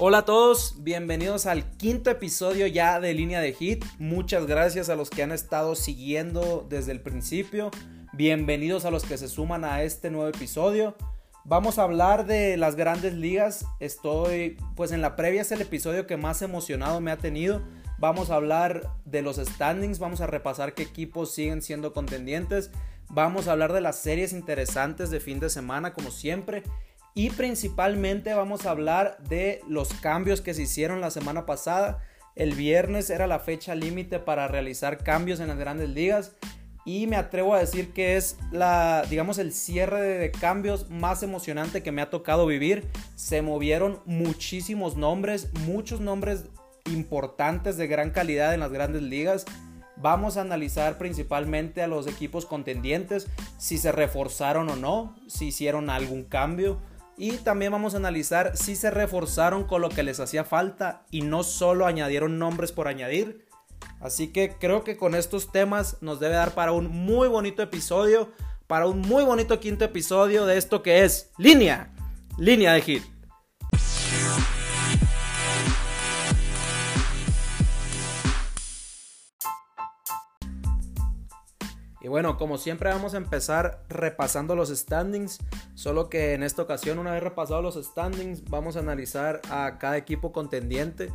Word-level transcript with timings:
Hola 0.00 0.18
a 0.18 0.24
todos, 0.24 0.76
bienvenidos 0.84 1.46
al 1.46 1.76
quinto 1.76 2.08
episodio 2.08 2.68
ya 2.68 3.00
de 3.00 3.14
Línea 3.14 3.40
de 3.40 3.52
Hit. 3.52 3.84
Muchas 3.98 4.46
gracias 4.46 4.88
a 4.90 4.94
los 4.94 5.10
que 5.10 5.24
han 5.24 5.32
estado 5.32 5.74
siguiendo 5.74 6.64
desde 6.70 6.92
el 6.92 7.00
principio. 7.00 7.72
Bienvenidos 8.12 8.84
a 8.84 8.92
los 8.92 9.02
que 9.02 9.18
se 9.18 9.26
suman 9.26 9.64
a 9.64 9.82
este 9.82 10.12
nuevo 10.12 10.28
episodio. 10.28 10.94
Vamos 11.44 11.80
a 11.80 11.82
hablar 11.82 12.26
de 12.26 12.56
las 12.56 12.76
grandes 12.76 13.14
ligas. 13.14 13.66
Estoy, 13.80 14.56
pues 14.76 14.92
en 14.92 15.00
la 15.02 15.16
previa 15.16 15.42
es 15.42 15.50
el 15.50 15.62
episodio 15.62 16.06
que 16.06 16.16
más 16.16 16.42
emocionado 16.42 17.00
me 17.00 17.10
ha 17.10 17.16
tenido. 17.16 17.60
Vamos 17.98 18.30
a 18.30 18.36
hablar 18.36 18.92
de 19.04 19.22
los 19.22 19.38
standings, 19.38 19.98
vamos 19.98 20.20
a 20.20 20.28
repasar 20.28 20.74
qué 20.74 20.84
equipos 20.84 21.34
siguen 21.34 21.60
siendo 21.60 21.92
contendientes. 21.92 22.70
Vamos 23.08 23.48
a 23.48 23.52
hablar 23.52 23.72
de 23.72 23.80
las 23.80 23.98
series 23.98 24.32
interesantes 24.32 25.10
de 25.10 25.18
fin 25.18 25.40
de 25.40 25.50
semana, 25.50 25.92
como 25.92 26.12
siempre. 26.12 26.62
Y 27.18 27.30
principalmente 27.30 28.32
vamos 28.32 28.64
a 28.64 28.70
hablar 28.70 29.18
de 29.28 29.60
los 29.66 29.92
cambios 29.92 30.40
que 30.40 30.54
se 30.54 30.62
hicieron 30.62 31.00
la 31.00 31.10
semana 31.10 31.46
pasada. 31.46 31.98
El 32.36 32.54
viernes 32.54 33.10
era 33.10 33.26
la 33.26 33.40
fecha 33.40 33.74
límite 33.74 34.20
para 34.20 34.46
realizar 34.46 35.02
cambios 35.02 35.40
en 35.40 35.48
las 35.48 35.58
grandes 35.58 35.88
ligas. 35.88 36.36
Y 36.84 37.08
me 37.08 37.16
atrevo 37.16 37.54
a 37.54 37.58
decir 37.58 37.92
que 37.92 38.16
es 38.16 38.36
la, 38.52 39.04
digamos, 39.10 39.38
el 39.38 39.52
cierre 39.52 40.00
de 40.00 40.30
cambios 40.30 40.90
más 40.90 41.24
emocionante 41.24 41.82
que 41.82 41.90
me 41.90 42.02
ha 42.02 42.08
tocado 42.08 42.46
vivir. 42.46 42.86
Se 43.16 43.42
movieron 43.42 44.00
muchísimos 44.06 44.96
nombres, 44.96 45.52
muchos 45.66 46.00
nombres 46.00 46.44
importantes 46.88 47.76
de 47.76 47.88
gran 47.88 48.10
calidad 48.10 48.54
en 48.54 48.60
las 48.60 48.70
grandes 48.70 49.02
ligas. 49.02 49.44
Vamos 49.96 50.36
a 50.36 50.42
analizar 50.42 50.98
principalmente 50.98 51.82
a 51.82 51.88
los 51.88 52.06
equipos 52.06 52.46
contendientes, 52.46 53.26
si 53.58 53.76
se 53.76 53.90
reforzaron 53.90 54.68
o 54.68 54.76
no, 54.76 55.16
si 55.26 55.48
hicieron 55.48 55.90
algún 55.90 56.22
cambio. 56.22 56.78
Y 57.18 57.32
también 57.38 57.72
vamos 57.72 57.94
a 57.94 57.96
analizar 57.96 58.56
si 58.56 58.76
se 58.76 58.92
reforzaron 58.92 59.64
con 59.64 59.82
lo 59.82 59.88
que 59.88 60.04
les 60.04 60.20
hacía 60.20 60.44
falta 60.44 61.04
y 61.10 61.22
no 61.22 61.42
solo 61.42 61.84
añadieron 61.84 62.38
nombres 62.38 62.70
por 62.70 62.86
añadir. 62.86 63.44
Así 64.00 64.28
que 64.28 64.56
creo 64.58 64.84
que 64.84 64.96
con 64.96 65.16
estos 65.16 65.50
temas 65.50 65.96
nos 66.00 66.20
debe 66.20 66.36
dar 66.36 66.54
para 66.54 66.70
un 66.70 66.88
muy 66.88 67.26
bonito 67.26 67.60
episodio, 67.60 68.30
para 68.68 68.86
un 68.86 69.00
muy 69.00 69.24
bonito 69.24 69.58
quinto 69.58 69.84
episodio 69.84 70.46
de 70.46 70.58
esto 70.58 70.82
que 70.82 71.04
es 71.04 71.32
línea, 71.38 71.92
línea 72.38 72.72
de 72.72 72.82
hit. 72.82 73.17
Y 82.00 82.08
bueno, 82.08 82.36
como 82.36 82.58
siempre 82.58 82.90
vamos 82.90 83.14
a 83.14 83.16
empezar 83.16 83.82
repasando 83.88 84.54
los 84.54 84.68
standings, 84.68 85.38
solo 85.74 86.08
que 86.08 86.34
en 86.34 86.44
esta 86.44 86.62
ocasión 86.62 86.98
una 86.98 87.12
vez 87.12 87.22
repasado 87.22 87.60
los 87.60 87.74
standings 87.74 88.44
vamos 88.44 88.76
a 88.76 88.80
analizar 88.80 89.40
a 89.50 89.78
cada 89.78 89.96
equipo 89.96 90.32
contendiente, 90.32 91.12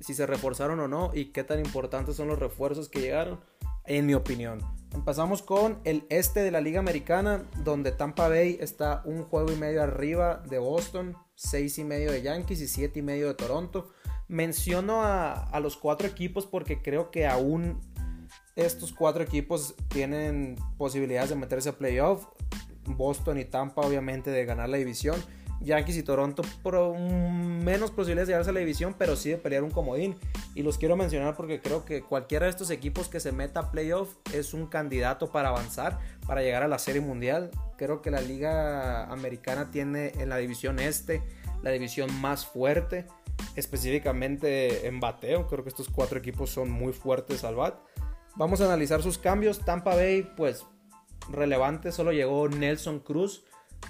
si 0.00 0.14
se 0.14 0.26
reforzaron 0.26 0.80
o 0.80 0.88
no 0.88 1.10
y 1.14 1.26
qué 1.26 1.44
tan 1.44 1.58
importantes 1.58 2.16
son 2.16 2.28
los 2.28 2.38
refuerzos 2.38 2.88
que 2.88 3.00
llegaron, 3.00 3.40
en 3.86 4.04
mi 4.04 4.14
opinión. 4.14 4.60
Empezamos 4.92 5.42
con 5.42 5.80
el 5.84 6.06
este 6.10 6.40
de 6.40 6.50
la 6.50 6.60
Liga 6.60 6.78
Americana, 6.78 7.44
donde 7.64 7.90
Tampa 7.90 8.28
Bay 8.28 8.58
está 8.60 9.02
un 9.06 9.24
juego 9.24 9.50
y 9.50 9.56
medio 9.56 9.82
arriba 9.82 10.42
de 10.48 10.58
Boston, 10.58 11.16
seis 11.34 11.78
y 11.78 11.84
medio 11.84 12.12
de 12.12 12.22
Yankees 12.22 12.60
y 12.60 12.68
siete 12.68 13.00
y 13.00 13.02
medio 13.02 13.28
de 13.28 13.34
Toronto. 13.34 13.88
Menciono 14.28 15.02
a, 15.02 15.32
a 15.32 15.60
los 15.60 15.76
cuatro 15.76 16.06
equipos 16.06 16.46
porque 16.46 16.82
creo 16.82 17.10
que 17.10 17.26
aún 17.26 17.80
estos 18.58 18.92
cuatro 18.92 19.22
equipos 19.22 19.74
tienen 19.88 20.56
posibilidades 20.76 21.30
de 21.30 21.36
meterse 21.36 21.68
a 21.68 21.78
playoff. 21.78 22.26
Boston 22.86 23.38
y 23.38 23.44
Tampa 23.44 23.82
obviamente 23.82 24.30
de 24.30 24.44
ganar 24.44 24.68
la 24.68 24.78
división. 24.78 25.22
Yankees 25.60 25.96
y 25.96 26.02
Toronto 26.02 26.42
por 26.62 26.96
menos 26.98 27.90
posibilidades 27.90 28.28
de 28.28 28.34
a 28.34 28.52
la 28.52 28.60
división, 28.60 28.94
pero 28.96 29.16
sí 29.16 29.30
de 29.30 29.36
pelear 29.38 29.62
un 29.62 29.70
comodín. 29.70 30.16
Y 30.54 30.62
los 30.62 30.78
quiero 30.78 30.96
mencionar 30.96 31.36
porque 31.36 31.60
creo 31.60 31.84
que 31.84 32.02
cualquiera 32.02 32.46
de 32.46 32.50
estos 32.50 32.70
equipos 32.70 33.08
que 33.08 33.20
se 33.20 33.32
meta 33.32 33.60
a 33.60 33.70
playoff 33.70 34.14
es 34.32 34.54
un 34.54 34.66
candidato 34.66 35.30
para 35.30 35.48
avanzar, 35.50 35.98
para 36.26 36.42
llegar 36.42 36.62
a 36.62 36.68
la 36.68 36.78
Serie 36.78 37.00
Mundial. 37.00 37.50
Creo 37.76 38.02
que 38.02 38.10
la 38.10 38.20
Liga 38.20 39.04
Americana 39.06 39.70
tiene 39.70 40.12
en 40.18 40.28
la 40.28 40.36
división 40.36 40.78
este 40.80 41.22
la 41.62 41.70
división 41.70 42.08
más 42.20 42.46
fuerte, 42.46 43.06
específicamente 43.56 44.86
en 44.86 45.00
bateo. 45.00 45.46
Creo 45.48 45.64
que 45.64 45.70
estos 45.70 45.88
cuatro 45.88 46.18
equipos 46.18 46.50
son 46.50 46.70
muy 46.70 46.92
fuertes 46.92 47.44
al 47.44 47.56
bat. 47.56 47.78
Vamos 48.38 48.60
a 48.60 48.66
analizar 48.66 49.02
sus 49.02 49.18
cambios. 49.18 49.58
Tampa 49.58 49.96
Bay, 49.96 50.22
pues 50.36 50.64
relevante, 51.28 51.90
solo 51.90 52.12
llegó 52.12 52.48
Nelson 52.48 53.00
Cruz, 53.00 53.44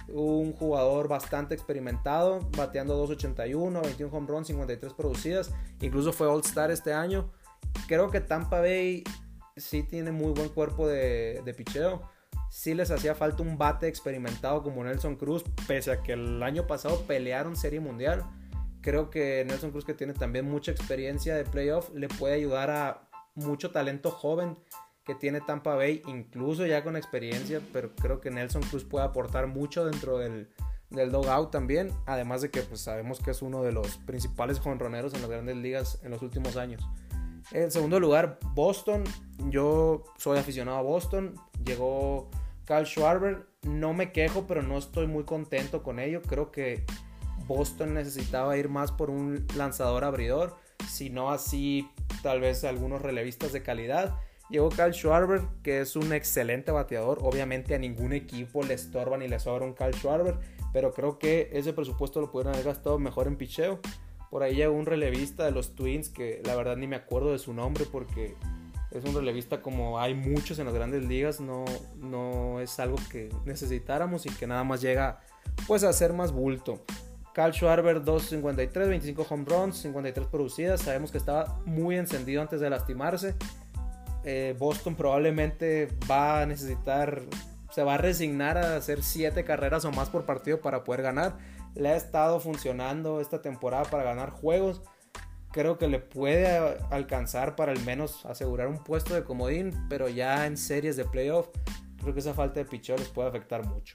un 0.08 0.54
jugador 0.54 1.06
bastante 1.06 1.54
experimentado, 1.54 2.48
bateando 2.56 2.96
281, 2.96 3.82
21 3.82 4.16
home 4.16 4.26
runs, 4.26 4.46
53 4.46 4.94
producidas, 4.94 5.54
incluso 5.82 6.14
fue 6.14 6.28
All 6.28 6.40
Star 6.40 6.70
este 6.70 6.94
año. 6.94 7.30
Creo 7.88 8.10
que 8.10 8.22
Tampa 8.22 8.60
Bay 8.60 9.04
sí 9.54 9.82
tiene 9.82 10.12
muy 10.12 10.32
buen 10.32 10.48
cuerpo 10.48 10.88
de, 10.88 11.42
de 11.44 11.52
picheo. 11.52 12.08
Sí 12.48 12.72
les 12.72 12.90
hacía 12.90 13.14
falta 13.14 13.42
un 13.42 13.58
bate 13.58 13.86
experimentado 13.86 14.62
como 14.62 14.82
Nelson 14.82 15.16
Cruz, 15.16 15.44
pese 15.66 15.92
a 15.92 16.02
que 16.02 16.14
el 16.14 16.42
año 16.42 16.66
pasado 16.66 17.02
pelearon 17.02 17.54
Serie 17.54 17.80
Mundial. 17.80 18.24
Creo 18.80 19.10
que 19.10 19.44
Nelson 19.46 19.72
Cruz, 19.72 19.84
que 19.84 19.92
tiene 19.92 20.14
también 20.14 20.48
mucha 20.48 20.72
experiencia 20.72 21.36
de 21.36 21.44
playoff, 21.44 21.90
le 21.92 22.08
puede 22.08 22.36
ayudar 22.36 22.70
a 22.70 23.07
mucho 23.38 23.70
talento 23.70 24.10
joven 24.10 24.58
que 25.04 25.14
tiene 25.14 25.40
Tampa 25.40 25.74
Bay, 25.74 26.02
incluso 26.06 26.66
ya 26.66 26.84
con 26.84 26.96
experiencia, 26.96 27.62
pero 27.72 27.94
creo 27.94 28.20
que 28.20 28.30
Nelson 28.30 28.62
Cruz 28.62 28.84
puede 28.84 29.06
aportar 29.06 29.46
mucho 29.46 29.86
dentro 29.86 30.18
del, 30.18 30.50
del 30.90 31.10
dogout 31.10 31.50
también, 31.50 31.90
además 32.06 32.42
de 32.42 32.50
que 32.50 32.62
pues, 32.62 32.82
sabemos 32.82 33.20
que 33.20 33.30
es 33.30 33.40
uno 33.40 33.62
de 33.62 33.72
los 33.72 33.96
principales 33.98 34.60
jonroneros 34.60 35.14
en 35.14 35.22
las 35.22 35.30
grandes 35.30 35.56
ligas 35.56 35.98
en 36.02 36.10
los 36.10 36.20
últimos 36.20 36.56
años. 36.56 36.86
En 37.52 37.70
segundo 37.70 37.98
lugar, 37.98 38.38
Boston. 38.54 39.04
Yo 39.48 40.04
soy 40.18 40.38
aficionado 40.38 40.78
a 40.78 40.82
Boston. 40.82 41.34
Llegó 41.64 42.28
Carl 42.64 42.86
Schwarber. 42.86 43.46
No 43.62 43.94
me 43.94 44.12
quejo, 44.12 44.46
pero 44.46 44.62
no 44.62 44.76
estoy 44.76 45.06
muy 45.06 45.24
contento 45.24 45.82
con 45.82 45.98
ello. 45.98 46.20
Creo 46.22 46.50
que 46.50 46.84
Boston 47.46 47.94
necesitaba 47.94 48.56
ir 48.58 48.68
más 48.68 48.92
por 48.92 49.08
un 49.08 49.46
lanzador 49.56 50.04
abridor. 50.04 50.56
Si 50.88 51.10
no 51.10 51.30
así, 51.30 51.88
tal 52.22 52.40
vez 52.40 52.64
algunos 52.64 53.02
relevistas 53.02 53.52
de 53.52 53.62
calidad. 53.62 54.18
Llegó 54.50 54.70
Kyle 54.70 54.94
Schwarber, 54.94 55.42
que 55.62 55.80
es 55.80 55.94
un 55.94 56.12
excelente 56.12 56.72
bateador. 56.72 57.18
Obviamente 57.22 57.74
a 57.74 57.78
ningún 57.78 58.14
equipo 58.14 58.62
le 58.62 58.74
estorba 58.74 59.18
ni 59.18 59.28
le 59.28 59.38
sobra 59.38 59.66
un 59.66 59.74
Kyle 59.74 59.94
Schwarber, 59.94 60.38
pero 60.72 60.92
creo 60.92 61.18
que 61.18 61.50
ese 61.52 61.74
presupuesto 61.74 62.20
lo 62.20 62.30
pudieron 62.30 62.54
haber 62.54 62.64
gastado 62.64 62.98
mejor 62.98 63.26
en 63.26 63.36
picheo. 63.36 63.80
Por 64.30 64.42
ahí 64.42 64.54
llegó 64.54 64.74
un 64.74 64.86
relevista 64.86 65.44
de 65.44 65.50
los 65.50 65.74
Twins, 65.74 66.08
que 66.08 66.42
la 66.44 66.54
verdad 66.54 66.76
ni 66.76 66.86
me 66.86 66.96
acuerdo 66.96 67.32
de 67.32 67.38
su 67.38 67.52
nombre 67.52 67.84
porque 67.90 68.36
es 68.90 69.04
un 69.04 69.14
relevista 69.14 69.60
como 69.60 70.00
hay 70.00 70.14
muchos 70.14 70.58
en 70.58 70.64
las 70.64 70.74
grandes 70.74 71.04
ligas, 71.04 71.40
no, 71.40 71.64
no 71.96 72.60
es 72.60 72.78
algo 72.80 72.96
que 73.10 73.28
necesitáramos 73.44 74.24
y 74.24 74.30
que 74.30 74.46
nada 74.46 74.64
más 74.64 74.80
llega 74.80 75.20
pues 75.66 75.84
a 75.84 75.90
hacer 75.90 76.12
más 76.12 76.32
bulto. 76.32 76.84
Cal 77.38 77.52
Schwarber 77.52 78.02
2.53, 78.02 78.88
25 78.88 79.26
home 79.30 79.44
runs, 79.46 79.76
53 79.76 80.26
producidas. 80.26 80.80
Sabemos 80.80 81.12
que 81.12 81.18
estaba 81.18 81.60
muy 81.66 81.96
encendido 81.96 82.42
antes 82.42 82.58
de 82.58 82.68
lastimarse. 82.68 83.36
Eh, 84.24 84.56
Boston 84.58 84.96
probablemente 84.96 85.86
va 86.10 86.42
a 86.42 86.46
necesitar, 86.46 87.22
se 87.70 87.84
va 87.84 87.94
a 87.94 87.98
resignar 87.98 88.58
a 88.58 88.74
hacer 88.74 89.04
7 89.04 89.44
carreras 89.44 89.84
o 89.84 89.92
más 89.92 90.10
por 90.10 90.26
partido 90.26 90.60
para 90.60 90.82
poder 90.82 91.02
ganar. 91.02 91.38
Le 91.76 91.90
ha 91.90 91.96
estado 91.96 92.40
funcionando 92.40 93.20
esta 93.20 93.40
temporada 93.40 93.84
para 93.84 94.02
ganar 94.02 94.30
juegos. 94.30 94.82
Creo 95.52 95.78
que 95.78 95.86
le 95.86 96.00
puede 96.00 96.48
alcanzar 96.90 97.54
para 97.54 97.70
al 97.70 97.80
menos 97.84 98.26
asegurar 98.26 98.66
un 98.66 98.82
puesto 98.82 99.14
de 99.14 99.22
comodín, 99.22 99.86
pero 99.88 100.08
ya 100.08 100.44
en 100.44 100.56
series 100.56 100.96
de 100.96 101.04
playoff, 101.04 101.46
creo 102.00 102.12
que 102.12 102.18
esa 102.18 102.34
falta 102.34 102.58
de 102.58 102.64
picheo 102.64 102.96
les 102.96 103.10
puede 103.10 103.28
afectar 103.28 103.64
mucho. 103.64 103.94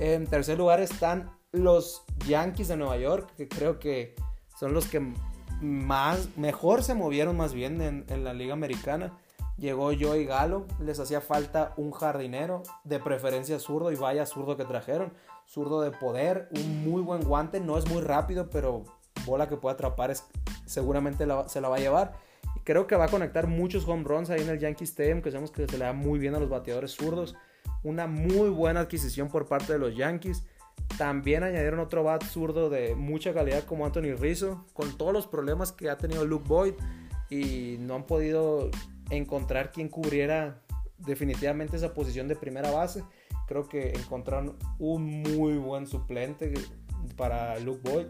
En 0.00 0.26
tercer 0.26 0.56
lugar 0.56 0.80
están 0.80 1.30
los 1.52 2.04
Yankees 2.26 2.68
de 2.68 2.78
Nueva 2.78 2.96
York, 2.96 3.34
que 3.36 3.48
creo 3.48 3.78
que 3.78 4.14
son 4.58 4.72
los 4.72 4.86
que 4.86 5.12
más, 5.60 6.38
mejor 6.38 6.82
se 6.82 6.94
movieron 6.94 7.36
más 7.36 7.52
bien 7.52 7.82
en, 7.82 8.24
la 8.24 8.32
liga 8.32 8.54
americana. 8.54 9.18
Llegó 9.58 9.90
Joey 9.94 10.24
Galo, 10.24 10.66
les 10.78 10.98
hacía 10.98 11.20
falta 11.20 11.74
un 11.76 11.90
jardinero, 11.90 12.62
de 12.84 12.98
preferencia 12.98 13.58
zurdo, 13.58 13.92
y 13.92 13.96
vaya 13.96 14.24
zurdo 14.24 14.56
que 14.56 14.64
trajeron. 14.64 15.12
Zurdo 15.44 15.82
de 15.82 15.90
poder, 15.90 16.48
un 16.56 16.82
muy 16.82 17.02
buen 17.02 17.22
guante, 17.22 17.60
no 17.60 17.76
es 17.76 17.86
muy 17.86 18.00
rápido, 18.00 18.48
pero 18.48 18.84
bola 19.26 19.50
que 19.50 19.58
puede 19.58 19.74
atrapar 19.74 20.10
es, 20.10 20.24
seguramente 20.64 21.26
se 21.48 21.60
la 21.60 21.68
va 21.68 21.76
a 21.76 21.80
llevar. 21.80 22.14
Y 22.56 22.60
creo 22.60 22.86
que 22.86 22.96
va 22.96 23.04
a 23.04 23.08
conectar 23.08 23.48
muchos 23.48 23.86
home 23.86 24.04
runs 24.04 24.30
ahí 24.30 24.40
en 24.40 24.48
el 24.48 24.58
Yankee 24.58 24.84
Stadium, 24.84 25.20
que 25.20 25.30
sabemos 25.30 25.50
que 25.50 25.66
se 25.68 25.76
le 25.76 25.84
da 25.84 25.92
muy 25.92 26.18
bien 26.18 26.34
a 26.34 26.40
los 26.40 26.48
bateadores 26.48 26.92
zurdos. 26.92 27.36
Una 27.82 28.06
muy 28.06 28.48
buena 28.50 28.80
adquisición 28.80 29.28
por 29.28 29.46
parte 29.46 29.72
de 29.72 29.78
los 29.78 29.96
Yankees. 29.96 30.44
También 30.98 31.42
añadieron 31.42 31.80
otro 31.80 32.02
bat 32.02 32.22
zurdo 32.24 32.68
de 32.68 32.94
mucha 32.94 33.32
calidad 33.32 33.64
como 33.64 33.86
Anthony 33.86 34.14
Rizzo, 34.18 34.66
con 34.72 34.96
todos 34.98 35.12
los 35.12 35.26
problemas 35.26 35.72
que 35.72 35.88
ha 35.88 35.96
tenido 35.96 36.24
Luke 36.24 36.46
Boyd 36.46 36.74
y 37.30 37.76
no 37.78 37.94
han 37.94 38.04
podido 38.04 38.70
encontrar 39.10 39.72
quien 39.72 39.88
cubriera 39.88 40.62
definitivamente 40.98 41.76
esa 41.76 41.94
posición 41.94 42.28
de 42.28 42.36
primera 42.36 42.70
base. 42.70 43.04
Creo 43.46 43.68
que 43.68 43.90
encontraron 43.90 44.56
un 44.78 45.22
muy 45.22 45.56
buen 45.56 45.86
suplente 45.86 46.52
para 47.16 47.58
Luke 47.60 47.88
Boyd. 47.90 48.06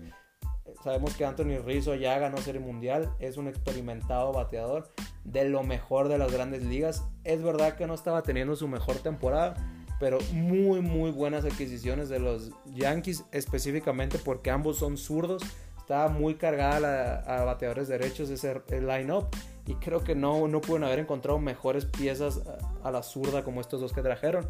Sabemos 0.82 1.14
que 1.14 1.26
Anthony 1.26 1.58
Rizzo 1.64 1.94
ya 1.94 2.18
ganó 2.18 2.38
Serie 2.38 2.60
Mundial, 2.60 3.14
es 3.18 3.36
un 3.36 3.48
experimentado 3.48 4.32
bateador 4.32 4.90
de 5.24 5.48
lo 5.48 5.62
mejor 5.62 6.08
de 6.08 6.16
las 6.16 6.32
grandes 6.32 6.62
ligas. 6.62 7.04
Es 7.24 7.42
verdad 7.42 7.76
que 7.76 7.86
no 7.86 7.94
estaba 7.94 8.22
teniendo 8.22 8.56
su 8.56 8.66
mejor 8.66 8.96
temporada, 8.96 9.56
pero 9.98 10.18
muy 10.32 10.80
muy 10.80 11.10
buenas 11.10 11.44
adquisiciones 11.44 12.08
de 12.08 12.18
los 12.18 12.50
Yankees, 12.74 13.24
específicamente 13.30 14.18
porque 14.18 14.50
ambos 14.50 14.78
son 14.78 14.96
zurdos. 14.96 15.42
Estaba 15.78 16.08
muy 16.08 16.36
cargada 16.36 17.20
a 17.26 17.44
bateadores 17.44 17.88
derechos 17.88 18.30
ese 18.30 18.62
line-up 18.80 19.26
y 19.66 19.74
creo 19.74 20.02
que 20.02 20.14
no, 20.14 20.48
no 20.48 20.60
pueden 20.60 20.84
haber 20.84 21.00
encontrado 21.00 21.38
mejores 21.38 21.84
piezas 21.84 22.40
a 22.82 22.90
la 22.90 23.02
zurda 23.02 23.44
como 23.44 23.60
estos 23.60 23.80
dos 23.80 23.92
que 23.92 24.00
trajeron. 24.00 24.48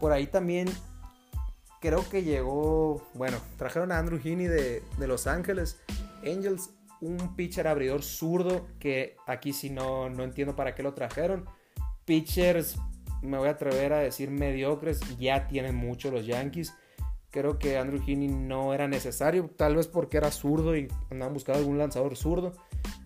Por 0.00 0.12
ahí 0.12 0.26
también 0.26 0.68
creo 1.82 2.08
que 2.08 2.22
llegó, 2.22 3.02
bueno, 3.14 3.38
trajeron 3.58 3.90
a 3.90 3.98
Andrew 3.98 4.20
Heaney 4.22 4.46
de, 4.46 4.82
Los 4.98 5.26
Ángeles 5.26 5.80
Angels, 6.24 6.70
un 7.00 7.34
pitcher 7.34 7.66
abridor 7.66 8.04
zurdo 8.04 8.68
que 8.78 9.16
aquí 9.26 9.52
sí 9.52 9.68
no, 9.68 10.08
no 10.08 10.22
entiendo 10.22 10.54
para 10.54 10.76
qué 10.76 10.84
lo 10.84 10.94
trajeron. 10.94 11.44
Pitchers, 12.04 12.78
me 13.20 13.36
voy 13.36 13.48
a 13.48 13.52
atrever 13.52 13.92
a 13.92 13.98
decir 13.98 14.30
mediocres, 14.30 15.00
ya 15.18 15.48
tienen 15.48 15.74
mucho 15.74 16.12
los 16.12 16.24
Yankees. 16.24 16.72
Creo 17.32 17.58
que 17.58 17.76
Andrew 17.78 18.00
Heaney 18.00 18.28
no 18.28 18.74
era 18.74 18.86
necesario, 18.86 19.50
tal 19.56 19.74
vez 19.74 19.88
porque 19.88 20.18
era 20.18 20.30
zurdo 20.30 20.76
y 20.76 20.86
andaban 21.10 21.34
buscando 21.34 21.58
algún 21.58 21.78
lanzador 21.78 22.14
zurdo. 22.16 22.52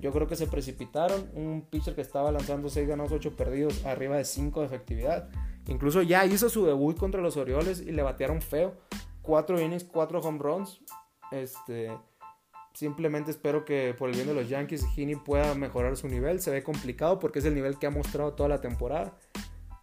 Yo 0.00 0.12
creo 0.12 0.26
que 0.26 0.36
se 0.36 0.48
precipitaron. 0.48 1.30
Un 1.32 1.62
pitcher 1.62 1.94
que 1.94 2.02
estaba 2.02 2.30
lanzando 2.30 2.68
6 2.68 2.86
ganados, 2.86 3.12
8 3.12 3.36
perdidos, 3.36 3.86
arriba 3.86 4.16
de 4.16 4.26
5 4.26 4.60
de 4.60 4.66
efectividad. 4.66 5.30
Incluso 5.68 6.02
ya 6.02 6.24
hizo 6.24 6.48
su 6.48 6.64
debut 6.64 6.96
contra 6.96 7.20
los 7.20 7.36
Orioles 7.36 7.80
y 7.80 7.92
le 7.92 8.02
batearon 8.02 8.40
feo. 8.40 8.74
4 9.22 9.60
innings, 9.60 9.84
4 9.84 10.20
home 10.20 10.38
runs. 10.38 10.80
Este, 11.32 11.90
simplemente 12.72 13.32
espero 13.32 13.64
que 13.64 13.94
por 13.98 14.08
el 14.08 14.14
bien 14.14 14.28
de 14.28 14.34
los 14.34 14.48
Yankees, 14.48 14.86
Heaney 14.94 15.16
pueda 15.16 15.54
mejorar 15.54 15.96
su 15.96 16.08
nivel. 16.08 16.40
Se 16.40 16.50
ve 16.50 16.62
complicado 16.62 17.18
porque 17.18 17.40
es 17.40 17.44
el 17.44 17.54
nivel 17.54 17.78
que 17.78 17.86
ha 17.86 17.90
mostrado 17.90 18.34
toda 18.34 18.48
la 18.48 18.60
temporada. 18.60 19.18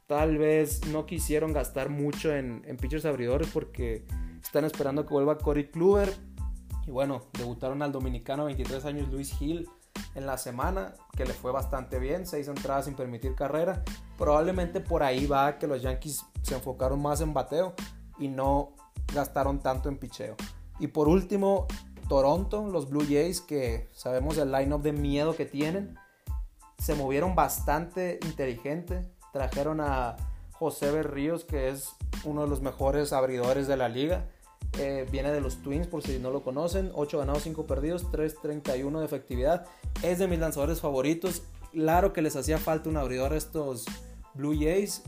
Tal 0.08 0.38
vez 0.38 0.86
no 0.88 1.06
quisieron 1.06 1.54
gastar 1.54 1.90
mucho 1.90 2.34
en, 2.34 2.62
en 2.66 2.78
pitchers 2.78 3.06
abridores 3.06 3.50
porque 3.52 4.06
están 4.42 4.66
esperando 4.66 5.06
que 5.06 5.14
vuelva 5.14 5.38
Corey 5.38 5.70
Kluber. 5.70 6.14
Y 6.88 6.92
bueno, 6.92 7.30
debutaron 7.38 7.82
al 7.82 7.92
dominicano 7.92 8.46
23 8.46 8.86
años 8.86 9.12
Luis 9.12 9.42
Hill 9.42 9.68
en 10.16 10.26
la 10.26 10.38
semana, 10.38 10.94
que 11.16 11.26
le 11.26 11.34
fue 11.34 11.52
bastante 11.52 12.00
bien, 12.00 12.26
seis 12.26 12.48
entradas 12.48 12.86
sin 12.86 12.96
permitir 12.96 13.36
carrera. 13.36 13.84
Probablemente 14.18 14.80
por 14.80 15.04
ahí 15.04 15.26
va 15.26 15.58
que 15.58 15.68
los 15.68 15.82
Yankees 15.82 16.26
se 16.42 16.56
enfocaron 16.56 17.02
más 17.02 17.22
en 17.22 17.34
bateo 17.34 17.74
y 18.20 18.28
no 18.28 18.76
gastaron 19.14 19.60
tanto 19.60 19.90
en 19.90 19.98
picheo. 19.98 20.36
Y 20.80 20.88
por 20.88 21.08
último, 21.08 21.68
Toronto, 22.08 22.68
los 22.68 22.90
Blue 22.90 23.06
Jays, 23.06 23.42
que 23.42 23.90
sabemos 23.92 24.38
el 24.38 24.52
line-up 24.52 24.82
de 24.82 24.94
miedo 24.94 25.36
que 25.36 25.46
tienen, 25.46 25.98
se 26.78 26.96
movieron 26.96 27.36
bastante 27.36 28.20
inteligente. 28.24 29.10
Trajeron 29.32 29.82
a 29.82 30.18
José 30.52 30.92
Berríos, 30.92 31.46
que 31.46 31.70
es 31.70 31.96
uno 32.24 32.44
de 32.44 32.48
los 32.48 32.62
mejores 32.62 33.14
abridores 33.14 33.68
de 33.68 33.78
la 33.78 33.90
liga. 33.90 34.28
Eh, 34.80 35.06
viene 35.12 35.32
de 35.32 35.40
los 35.40 35.62
Twins, 35.62 35.88
por 35.88 36.02
si 36.02 36.18
no 36.20 36.32
lo 36.32 36.44
conocen. 36.44 36.92
8 36.94 37.20
ganados, 37.20 37.44
5 37.44 37.68
perdidos, 37.68 38.06
3.31 38.12 39.00
de 39.00 39.06
efectividad. 39.06 39.66
Es 40.02 40.20
de 40.20 40.28
mis 40.28 40.40
lanzadores 40.40 40.82
favoritos. 40.82 41.44
Claro 41.72 42.14
que 42.14 42.22
les 42.22 42.36
hacía 42.36 42.58
falta 42.58 42.90
un 42.90 42.98
abridor 42.98 43.34
a 43.34 43.38
estos 43.38 43.86
Blue 44.34 44.56
Jays. 44.58 45.04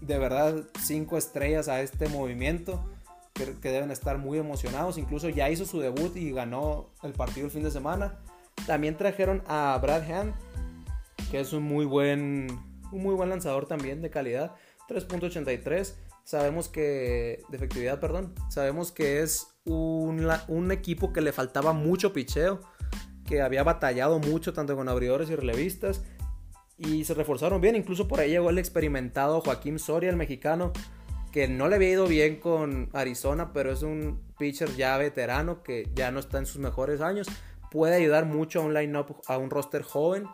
De 0.00 0.18
verdad, 0.18 0.64
5 0.80 1.16
estrellas 1.16 1.68
a 1.68 1.80
este 1.80 2.08
movimiento. 2.08 2.84
Que, 3.32 3.70
deben 3.70 3.90
estar 3.90 4.18
muy 4.18 4.38
emocionados. 4.38 4.98
Incluso 4.98 5.30
ya 5.30 5.48
hizo 5.48 5.64
su 5.64 5.80
debut 5.80 6.14
y 6.16 6.30
ganó 6.30 6.90
el 7.02 7.12
partido 7.12 7.46
el 7.46 7.52
fin 7.52 7.62
de 7.62 7.70
semana. 7.70 8.18
También 8.66 8.98
trajeron 8.98 9.42
a 9.46 9.78
Brad 9.80 10.10
Hand, 10.10 10.34
que 11.30 11.40
es 11.40 11.54
un 11.54 11.62
muy 11.62 11.86
buen, 11.86 12.48
un 12.92 13.02
muy 13.02 13.14
buen 13.14 13.30
lanzador 13.30 13.66
también 13.66 14.02
de 14.02 14.10
calidad. 14.10 14.52
3.83 14.90 15.94
sabemos 16.24 16.68
que, 16.68 17.42
de 17.48 17.56
efectividad, 17.56 18.00
perdón, 18.00 18.34
sabemos 18.48 18.92
que 18.92 19.22
es 19.22 19.48
un, 19.64 20.28
un, 20.48 20.72
equipo 20.72 21.12
que 21.12 21.20
le 21.20 21.32
faltaba 21.32 21.72
mucho 21.72 22.12
picheo, 22.12 22.60
que 23.26 23.42
había 23.42 23.62
batallado 23.62 24.18
mucho 24.18 24.52
tanto 24.52 24.76
con 24.76 24.88
abridores 24.88 25.30
y 25.30 25.36
relevistas, 25.36 26.02
y 26.76 27.04
se 27.04 27.14
reforzaron 27.14 27.60
bien, 27.60 27.76
incluso 27.76 28.08
por 28.08 28.20
ahí 28.20 28.30
llegó 28.30 28.50
el 28.50 28.58
experimentado 28.58 29.40
Joaquín 29.40 29.78
Soria, 29.78 30.10
el 30.10 30.16
mexicano, 30.16 30.72
que 31.30 31.46
no 31.46 31.68
le 31.68 31.76
había 31.76 31.90
ido 31.90 32.06
bien 32.06 32.36
con 32.36 32.88
Arizona, 32.92 33.52
pero 33.52 33.70
es 33.70 33.82
un 33.82 34.20
pitcher 34.38 34.74
ya 34.76 34.96
veterano 34.96 35.62
que 35.62 35.88
ya 35.94 36.10
no 36.10 36.18
está 36.20 36.38
en 36.38 36.46
sus 36.46 36.58
mejores 36.58 37.00
años, 37.00 37.28
puede 37.70 37.96
ayudar 37.96 38.24
mucho 38.24 38.60
a 38.60 38.64
un 38.64 38.74
line-up, 38.74 39.20
a 39.26 39.38
un 39.38 39.50
roster 39.50 39.82
joven, 39.82 40.26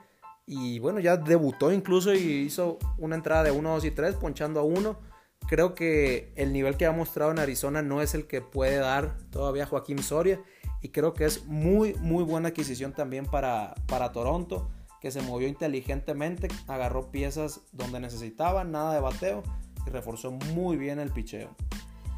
y 0.46 0.78
bueno, 0.78 1.00
ya 1.00 1.16
debutó 1.16 1.72
incluso 1.72 2.14
y 2.14 2.18
hizo 2.18 2.78
una 2.98 3.16
entrada 3.16 3.42
de 3.42 3.50
1, 3.50 3.68
2 3.68 3.84
y 3.84 3.90
3, 3.90 4.14
ponchando 4.14 4.60
a 4.60 4.62
1 4.62 5.15
creo 5.46 5.74
que 5.74 6.32
el 6.36 6.52
nivel 6.52 6.76
que 6.76 6.86
ha 6.86 6.92
mostrado 6.92 7.30
en 7.30 7.38
Arizona 7.38 7.82
no 7.82 8.02
es 8.02 8.14
el 8.14 8.26
que 8.26 8.40
puede 8.40 8.76
dar 8.76 9.16
todavía 9.30 9.66
Joaquín 9.66 10.02
Soria. 10.02 10.40
Y 10.82 10.90
creo 10.90 11.14
que 11.14 11.24
es 11.24 11.46
muy, 11.46 11.94
muy 11.94 12.22
buena 12.22 12.48
adquisición 12.48 12.92
también 12.92 13.26
para, 13.26 13.74
para 13.86 14.12
Toronto, 14.12 14.70
que 15.00 15.10
se 15.10 15.22
movió 15.22 15.48
inteligentemente, 15.48 16.48
agarró 16.68 17.10
piezas 17.10 17.62
donde 17.72 17.98
necesitaba, 18.00 18.64
nada 18.64 18.94
de 18.94 19.00
bateo 19.00 19.42
y 19.86 19.90
reforzó 19.90 20.30
muy 20.30 20.76
bien 20.76 20.98
el 20.98 21.10
picheo. 21.10 21.56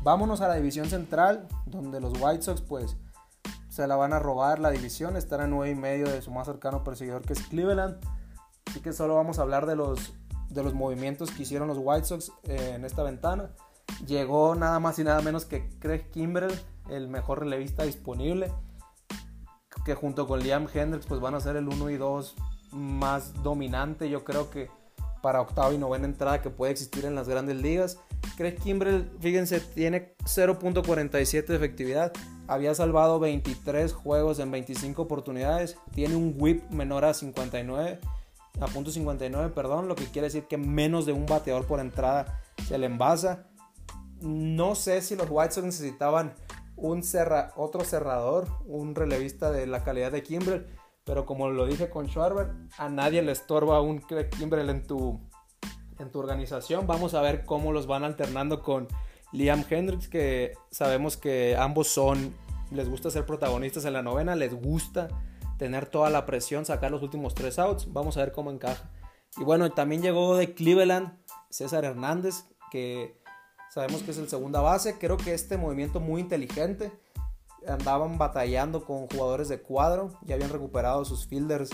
Vámonos 0.02 0.40
a 0.40 0.48
la 0.48 0.54
división 0.54 0.88
central, 0.88 1.48
donde 1.66 2.00
los 2.00 2.12
White 2.20 2.42
Sox 2.42 2.60
pues 2.62 2.96
se 3.68 3.86
la 3.86 3.96
van 3.96 4.12
a 4.12 4.18
robar 4.18 4.58
la 4.58 4.70
división, 4.70 5.16
están 5.16 5.40
a 5.40 5.46
9 5.46 5.70
y 5.70 5.74
medio 5.74 6.08
de 6.08 6.22
su 6.22 6.30
más 6.30 6.46
cercano 6.46 6.82
perseguidor 6.82 7.22
que 7.22 7.34
es 7.34 7.42
Cleveland. 7.42 7.98
Así 8.66 8.80
que 8.80 8.92
solo 8.92 9.14
vamos 9.14 9.38
a 9.38 9.42
hablar 9.42 9.66
de 9.66 9.76
los 9.76 10.14
de 10.48 10.62
los 10.62 10.74
movimientos 10.74 11.30
que 11.30 11.42
hicieron 11.42 11.68
los 11.68 11.78
White 11.80 12.06
Sox 12.06 12.32
eh, 12.44 12.72
en 12.74 12.84
esta 12.84 13.02
ventana. 13.02 13.50
Llegó 14.06 14.54
nada 14.54 14.78
más 14.80 14.98
y 14.98 15.04
nada 15.04 15.20
menos 15.22 15.44
que 15.44 15.68
Craig 15.78 16.10
Kimbrell, 16.10 16.58
el 16.88 17.08
mejor 17.08 17.40
relevista 17.40 17.84
disponible, 17.84 18.52
que 19.84 19.94
junto 19.94 20.26
con 20.26 20.40
Liam 20.40 20.66
Hendricks 20.72 21.06
pues 21.06 21.20
van 21.20 21.34
a 21.34 21.40
ser 21.40 21.56
el 21.56 21.68
1 21.68 21.90
y 21.90 21.96
2 21.96 22.34
más 22.72 23.42
dominante, 23.42 24.10
yo 24.10 24.24
creo 24.24 24.50
que 24.50 24.68
para 25.22 25.40
octava 25.40 25.72
y 25.72 25.78
novena 25.78 26.04
entrada 26.04 26.42
que 26.42 26.50
puede 26.50 26.72
existir 26.72 27.04
en 27.04 27.14
las 27.14 27.28
grandes 27.28 27.56
ligas. 27.56 27.98
Craig 28.36 28.56
Kimbrell, 28.56 29.10
fíjense, 29.20 29.60
tiene 29.60 30.14
0.47 30.24 31.46
de 31.46 31.56
efectividad. 31.56 32.12
Había 32.46 32.74
salvado 32.74 33.18
23 33.18 33.92
juegos 33.92 34.38
en 34.38 34.50
25 34.50 35.02
oportunidades. 35.02 35.76
Tiene 35.92 36.14
un 36.14 36.34
whip 36.38 36.70
menor 36.70 37.04
a 37.04 37.14
59 37.14 37.98
a 38.60 38.66
punto 38.66 38.90
59, 38.90 39.52
perdón, 39.54 39.88
lo 39.88 39.94
que 39.94 40.06
quiere 40.06 40.26
decir 40.26 40.44
que 40.44 40.58
menos 40.58 41.06
de 41.06 41.12
un 41.12 41.26
bateador 41.26 41.66
por 41.66 41.80
entrada 41.80 42.40
se 42.66 42.78
le 42.78 42.86
envasa. 42.86 43.48
No 44.20 44.74
sé 44.74 45.00
si 45.00 45.14
los 45.16 45.28
White 45.30 45.52
Sox 45.52 45.64
necesitaban 45.66 46.34
un 46.76 47.02
cerra, 47.02 47.52
otro 47.56 47.84
cerrador, 47.84 48.48
un 48.66 48.94
relevista 48.94 49.50
de 49.50 49.66
la 49.66 49.84
calidad 49.84 50.12
de 50.12 50.22
Kimbrel, 50.22 50.66
pero 51.04 51.24
como 51.24 51.48
lo 51.50 51.66
dije 51.66 51.88
con 51.88 52.08
Schwarber, 52.08 52.52
a 52.76 52.88
nadie 52.88 53.22
le 53.22 53.32
estorba 53.32 53.80
un 53.80 54.00
Kimbrel 54.00 54.70
en 54.70 54.86
tu, 54.86 55.20
en 55.98 56.10
tu 56.10 56.18
organización. 56.18 56.86
Vamos 56.86 57.14
a 57.14 57.20
ver 57.20 57.44
cómo 57.44 57.72
los 57.72 57.86
van 57.86 58.04
alternando 58.04 58.62
con 58.62 58.88
Liam 59.32 59.64
Hendricks, 59.68 60.08
que 60.08 60.52
sabemos 60.70 61.16
que 61.16 61.56
ambos 61.56 61.88
son, 61.88 62.34
les 62.70 62.88
gusta 62.88 63.10
ser 63.10 63.26
protagonistas 63.26 63.84
en 63.84 63.92
la 63.92 64.02
novena, 64.02 64.34
les 64.34 64.54
gusta 64.54 65.08
tener 65.58 65.86
toda 65.86 66.08
la 66.08 66.24
presión, 66.24 66.64
sacar 66.64 66.90
los 66.90 67.02
últimos 67.02 67.34
tres 67.34 67.58
outs. 67.58 67.92
Vamos 67.92 68.16
a 68.16 68.20
ver 68.20 68.32
cómo 68.32 68.50
encaja. 68.50 68.90
Y 69.36 69.44
bueno, 69.44 69.70
también 69.70 70.00
llegó 70.00 70.36
de 70.36 70.54
Cleveland 70.54 71.18
César 71.50 71.84
Hernández, 71.84 72.44
que 72.70 73.20
sabemos 73.70 74.02
que 74.02 74.12
es 74.12 74.18
el 74.18 74.28
segunda 74.28 74.60
base. 74.60 74.98
Creo 74.98 75.16
que 75.16 75.34
este 75.34 75.56
movimiento 75.56 76.00
muy 76.00 76.20
inteligente. 76.20 76.92
Andaban 77.66 78.18
batallando 78.18 78.84
con 78.84 79.08
jugadores 79.08 79.48
de 79.48 79.60
cuadro, 79.60 80.10
ya 80.22 80.36
habían 80.36 80.50
recuperado 80.50 81.04
sus 81.04 81.26
fielders, 81.26 81.70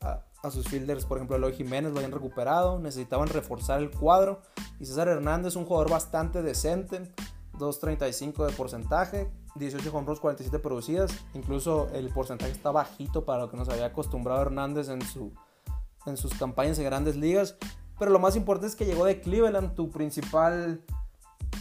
a, 0.00 0.50
sus 0.50 0.66
fielders, 0.66 1.06
por 1.06 1.18
ejemplo, 1.18 1.36
Eloy 1.36 1.52
Jiménez 1.54 1.92
lo 1.92 1.98
habían 1.98 2.10
recuperado, 2.10 2.80
necesitaban 2.80 3.28
reforzar 3.28 3.80
el 3.80 3.90
cuadro. 3.90 4.42
Y 4.80 4.86
César 4.86 5.06
Hernández, 5.06 5.54
un 5.54 5.64
jugador 5.64 5.90
bastante 5.90 6.42
decente, 6.42 7.12
2.35 7.54 8.46
de 8.46 8.52
porcentaje, 8.52 9.30
18 9.54 9.88
home 9.92 10.06
runs, 10.06 10.20
47 10.20 10.58
producidas. 10.58 11.12
Incluso 11.34 11.88
el 11.92 12.08
porcentaje 12.08 12.52
está 12.52 12.70
bajito 12.70 13.24
para 13.24 13.40
lo 13.40 13.50
que 13.50 13.56
nos 13.56 13.68
había 13.68 13.86
acostumbrado 13.86 14.42
Hernández 14.42 14.88
en, 14.88 15.02
su, 15.02 15.32
en 16.06 16.16
sus 16.16 16.34
campañas 16.34 16.78
en 16.78 16.84
grandes 16.84 17.16
ligas. 17.16 17.56
Pero 17.98 18.10
lo 18.10 18.18
más 18.18 18.36
importante 18.36 18.68
es 18.68 18.76
que 18.76 18.86
llegó 18.86 19.04
de 19.04 19.20
Cleveland, 19.20 19.74
tu 19.74 19.90
principal, 19.90 20.82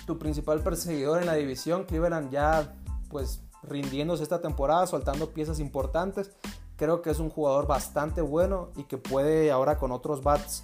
tu 0.06 0.18
principal 0.18 0.62
perseguidor 0.62 1.20
en 1.20 1.28
la 1.28 1.36
división. 1.36 1.84
Cleveland 1.84 2.32
ya 2.32 2.76
pues 3.10 3.44
rindiéndose 3.64 4.24
esta 4.24 4.42
temporada, 4.42 4.88
soltando 4.88 5.32
piezas 5.32 5.60
importantes. 5.60 6.32
Creo 6.78 7.02
que 7.02 7.12
es 7.12 7.20
un 7.20 7.30
jugador 7.30 7.68
bastante 7.68 8.22
bueno 8.22 8.70
y 8.76 8.84
que 8.84 8.98
puede 8.98 9.52
ahora 9.52 9.78
con 9.78 9.92
otros 9.92 10.24
bats 10.24 10.64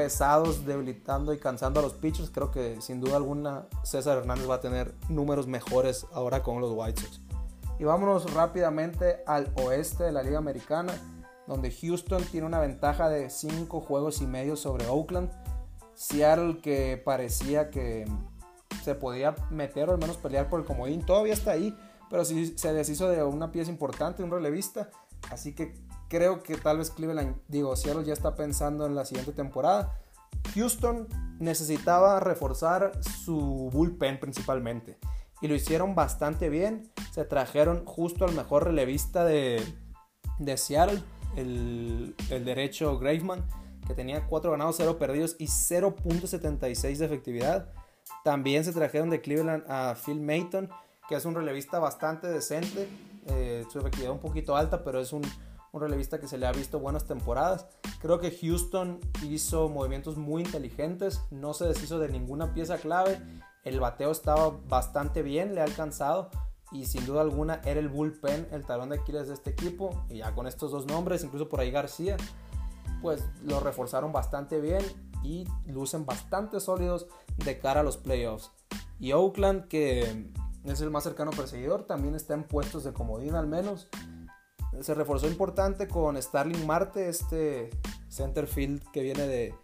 pesados, 0.00 0.64
debilitando 0.64 1.34
y 1.34 1.38
cansando 1.38 1.78
a 1.80 1.82
los 1.82 1.92
pitchers, 1.92 2.30
creo 2.30 2.50
que 2.50 2.80
sin 2.80 3.02
duda 3.02 3.16
alguna 3.16 3.66
César 3.82 4.16
Hernández 4.16 4.48
va 4.48 4.54
a 4.54 4.60
tener 4.60 4.94
números 5.10 5.46
mejores 5.46 6.06
ahora 6.14 6.42
con 6.42 6.58
los 6.58 6.72
White 6.74 7.02
Sox. 7.02 7.20
Y 7.78 7.84
vámonos 7.84 8.32
rápidamente 8.32 9.22
al 9.26 9.52
oeste 9.56 10.04
de 10.04 10.12
la 10.12 10.22
Liga 10.22 10.38
Americana, 10.38 10.94
donde 11.46 11.70
Houston 11.70 12.24
tiene 12.24 12.46
una 12.46 12.60
ventaja 12.60 13.10
de 13.10 13.28
5 13.28 13.78
juegos 13.82 14.22
y 14.22 14.26
medio 14.26 14.56
sobre 14.56 14.86
Oakland. 14.86 15.30
Seattle 15.92 16.62
que 16.62 16.96
parecía 17.04 17.68
que 17.68 18.06
se 18.82 18.94
podía 18.94 19.34
meter 19.50 19.90
o 19.90 19.92
al 19.92 19.98
menos 19.98 20.16
pelear 20.16 20.48
por 20.48 20.60
el 20.60 20.66
comodín, 20.66 21.04
todavía 21.04 21.34
está 21.34 21.50
ahí, 21.50 21.76
pero 22.08 22.24
sí 22.24 22.56
se 22.56 22.72
deshizo 22.72 23.06
de 23.10 23.22
una 23.22 23.52
pieza 23.52 23.70
importante, 23.70 24.22
un 24.22 24.30
relevista. 24.30 24.88
Así 25.30 25.54
que 25.54 25.74
creo 26.10 26.42
que 26.42 26.56
tal 26.56 26.78
vez 26.78 26.90
Cleveland, 26.90 27.36
digo, 27.48 27.74
Seattle 27.76 28.04
ya 28.04 28.12
está 28.12 28.34
pensando 28.34 28.84
en 28.84 28.94
la 28.94 29.06
siguiente 29.06 29.32
temporada. 29.32 29.96
Houston 30.54 31.06
necesitaba 31.38 32.20
reforzar 32.20 32.92
su 33.02 33.70
bullpen 33.72 34.18
principalmente 34.18 34.98
y 35.40 35.48
lo 35.48 35.54
hicieron 35.54 35.94
bastante 35.94 36.50
bien. 36.50 36.90
Se 37.12 37.24
trajeron 37.24 37.84
justo 37.86 38.24
al 38.24 38.34
mejor 38.34 38.64
relevista 38.64 39.24
de, 39.24 39.62
de 40.38 40.56
Seattle, 40.56 41.00
el, 41.36 42.14
el 42.28 42.44
derecho 42.44 42.98
Graveman, 42.98 43.46
que 43.86 43.94
tenía 43.94 44.26
4 44.26 44.50
ganados, 44.50 44.76
0 44.78 44.98
perdidos 44.98 45.36
y 45.38 45.46
0.76 45.46 46.96
de 46.96 47.04
efectividad. 47.04 47.72
También 48.24 48.64
se 48.64 48.72
trajeron 48.72 49.10
de 49.10 49.20
Cleveland 49.20 49.64
a 49.68 49.94
Phil 49.94 50.20
Mayton, 50.20 50.68
que 51.08 51.14
es 51.14 51.24
un 51.24 51.36
relevista 51.36 51.78
bastante 51.78 52.26
decente. 52.26 52.88
Eh, 53.28 53.64
su 53.70 53.78
efectividad 53.78 54.12
un 54.12 54.18
poquito 54.18 54.56
alta, 54.56 54.82
pero 54.82 54.98
es 55.00 55.12
un, 55.12 55.22
un 55.72 55.80
relevista 55.80 56.18
que 56.20 56.28
se 56.28 56.38
le 56.38 56.46
ha 56.46 56.52
visto 56.52 56.80
buenas 56.80 57.06
temporadas. 57.06 57.66
Creo 58.00 58.20
que 58.20 58.30
Houston 58.30 59.00
hizo 59.22 59.68
movimientos 59.68 60.16
muy 60.16 60.42
inteligentes, 60.42 61.20
no 61.30 61.54
se 61.54 61.66
deshizo 61.66 61.98
de 61.98 62.08
ninguna 62.08 62.54
pieza 62.54 62.78
clave 62.78 63.20
el 63.64 63.78
bateo 63.78 64.10
estaba 64.10 64.50
bastante 64.68 65.22
bien, 65.22 65.54
le 65.54 65.60
ha 65.60 65.64
alcanzado 65.64 66.30
y 66.72 66.86
sin 66.86 67.04
duda 67.04 67.20
alguna 67.20 67.60
era 67.64 67.80
el 67.80 67.88
bullpen, 67.88 68.48
el 68.52 68.64
talón 68.64 68.90
de 68.90 68.96
Aquiles 68.96 69.28
de 69.28 69.34
este 69.34 69.50
equipo. 69.50 70.04
Y 70.08 70.18
ya 70.18 70.34
con 70.34 70.46
estos 70.46 70.70
dos 70.70 70.86
nombres, 70.86 71.24
incluso 71.24 71.48
por 71.48 71.60
ahí 71.60 71.70
García, 71.70 72.16
pues 73.02 73.24
lo 73.44 73.60
reforzaron 73.60 74.12
bastante 74.12 74.60
bien 74.60 74.82
y 75.22 75.46
lucen 75.66 76.06
bastante 76.06 76.60
sólidos 76.60 77.06
de 77.36 77.58
cara 77.58 77.80
a 77.80 77.82
los 77.82 77.96
playoffs. 77.96 78.50
Y 78.98 79.12
Oakland, 79.12 79.68
que 79.68 80.30
es 80.64 80.80
el 80.80 80.90
más 80.90 81.04
cercano 81.04 81.30
perseguidor, 81.32 81.84
también 81.84 82.14
está 82.14 82.34
en 82.34 82.44
puestos 82.44 82.84
de 82.84 82.92
comodín 82.92 83.34
al 83.34 83.46
menos. 83.46 83.88
Se 84.80 84.94
reforzó 84.94 85.26
importante 85.26 85.88
con 85.88 86.20
Starling 86.20 86.66
Marte, 86.66 87.08
este 87.08 87.70
center 88.08 88.46
field 88.46 88.82
que 88.92 89.02
viene 89.02 89.26
de, 89.26 89.54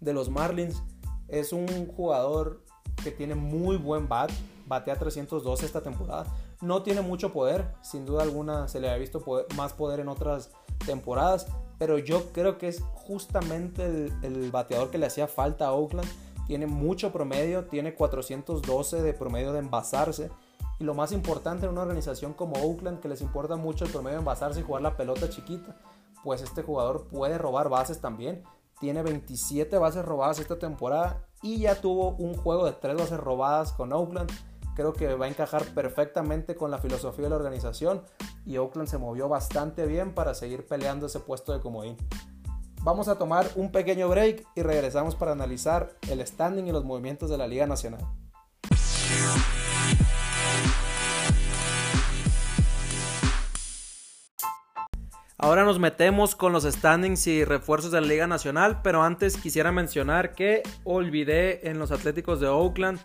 de 0.00 0.12
los 0.12 0.30
Marlins. 0.30 0.82
Es 1.28 1.52
un 1.52 1.86
jugador 1.88 2.62
que 3.02 3.10
tiene 3.10 3.34
muy 3.34 3.76
buen 3.76 4.08
bat, 4.08 4.30
batea 4.66 4.98
312 4.98 5.66
esta 5.66 5.82
temporada. 5.82 6.26
No 6.60 6.82
tiene 6.82 7.00
mucho 7.00 7.32
poder, 7.32 7.74
sin 7.82 8.06
duda 8.06 8.22
alguna 8.22 8.68
se 8.68 8.80
le 8.80 8.90
ha 8.90 8.96
visto 8.96 9.22
más 9.56 9.72
poder 9.72 10.00
en 10.00 10.08
otras 10.08 10.50
temporadas, 10.86 11.48
pero 11.78 11.98
yo 11.98 12.32
creo 12.32 12.58
que 12.58 12.68
es 12.68 12.80
justamente 12.94 13.84
el, 14.22 14.50
bateador 14.52 14.90
que 14.90 14.98
le 14.98 15.06
hacía 15.06 15.26
falta 15.26 15.66
a 15.66 15.72
Oakland. 15.72 16.08
Tiene 16.46 16.66
mucho 16.66 17.12
promedio, 17.12 17.64
tiene 17.64 17.94
412 17.94 19.02
de 19.02 19.14
promedio 19.14 19.52
de 19.52 19.60
envasarse. 19.60 20.30
Y 20.82 20.84
lo 20.84 20.94
más 20.94 21.12
importante 21.12 21.64
en 21.64 21.70
una 21.70 21.82
organización 21.82 22.32
como 22.32 22.56
Oakland, 22.56 22.98
que 22.98 23.08
les 23.08 23.20
importa 23.20 23.54
mucho 23.54 23.84
el 23.84 23.92
promedio 23.92 24.16
de 24.16 24.22
envasarse 24.22 24.58
y 24.58 24.62
jugar 24.64 24.82
la 24.82 24.96
pelota 24.96 25.30
chiquita, 25.30 25.76
pues 26.24 26.42
este 26.42 26.64
jugador 26.64 27.06
puede 27.06 27.38
robar 27.38 27.68
bases 27.68 28.00
también. 28.00 28.42
Tiene 28.80 29.04
27 29.04 29.78
bases 29.78 30.04
robadas 30.04 30.40
esta 30.40 30.58
temporada 30.58 31.24
y 31.40 31.60
ya 31.60 31.80
tuvo 31.80 32.16
un 32.16 32.34
juego 32.34 32.66
de 32.66 32.72
tres 32.72 32.96
bases 32.96 33.20
robadas 33.20 33.72
con 33.72 33.92
Oakland. 33.92 34.28
Creo 34.74 34.92
que 34.92 35.14
va 35.14 35.26
a 35.26 35.28
encajar 35.28 35.64
perfectamente 35.66 36.56
con 36.56 36.72
la 36.72 36.78
filosofía 36.78 37.26
de 37.26 37.30
la 37.30 37.36
organización 37.36 38.02
y 38.44 38.56
Oakland 38.56 38.88
se 38.88 38.98
movió 38.98 39.28
bastante 39.28 39.86
bien 39.86 40.16
para 40.16 40.34
seguir 40.34 40.66
peleando 40.66 41.06
ese 41.06 41.20
puesto 41.20 41.52
de 41.52 41.60
comodín. 41.60 41.96
Vamos 42.82 43.06
a 43.06 43.18
tomar 43.18 43.48
un 43.54 43.70
pequeño 43.70 44.08
break 44.08 44.48
y 44.56 44.62
regresamos 44.62 45.14
para 45.14 45.30
analizar 45.30 45.90
el 46.10 46.26
standing 46.26 46.66
y 46.66 46.72
los 46.72 46.84
movimientos 46.84 47.30
de 47.30 47.38
la 47.38 47.46
Liga 47.46 47.68
Nacional. 47.68 48.04
Ahora 55.42 55.64
nos 55.64 55.80
metemos 55.80 56.36
con 56.36 56.52
los 56.52 56.62
standings 56.62 57.26
y 57.26 57.44
refuerzos 57.44 57.90
de 57.90 58.00
la 58.00 58.06
Liga 58.06 58.28
Nacional, 58.28 58.80
pero 58.80 59.02
antes 59.02 59.36
quisiera 59.36 59.72
mencionar 59.72 60.36
que 60.36 60.62
olvidé 60.84 61.68
en 61.68 61.80
los 61.80 61.90
Atléticos 61.90 62.38
de 62.38 62.46
Oakland 62.46 63.00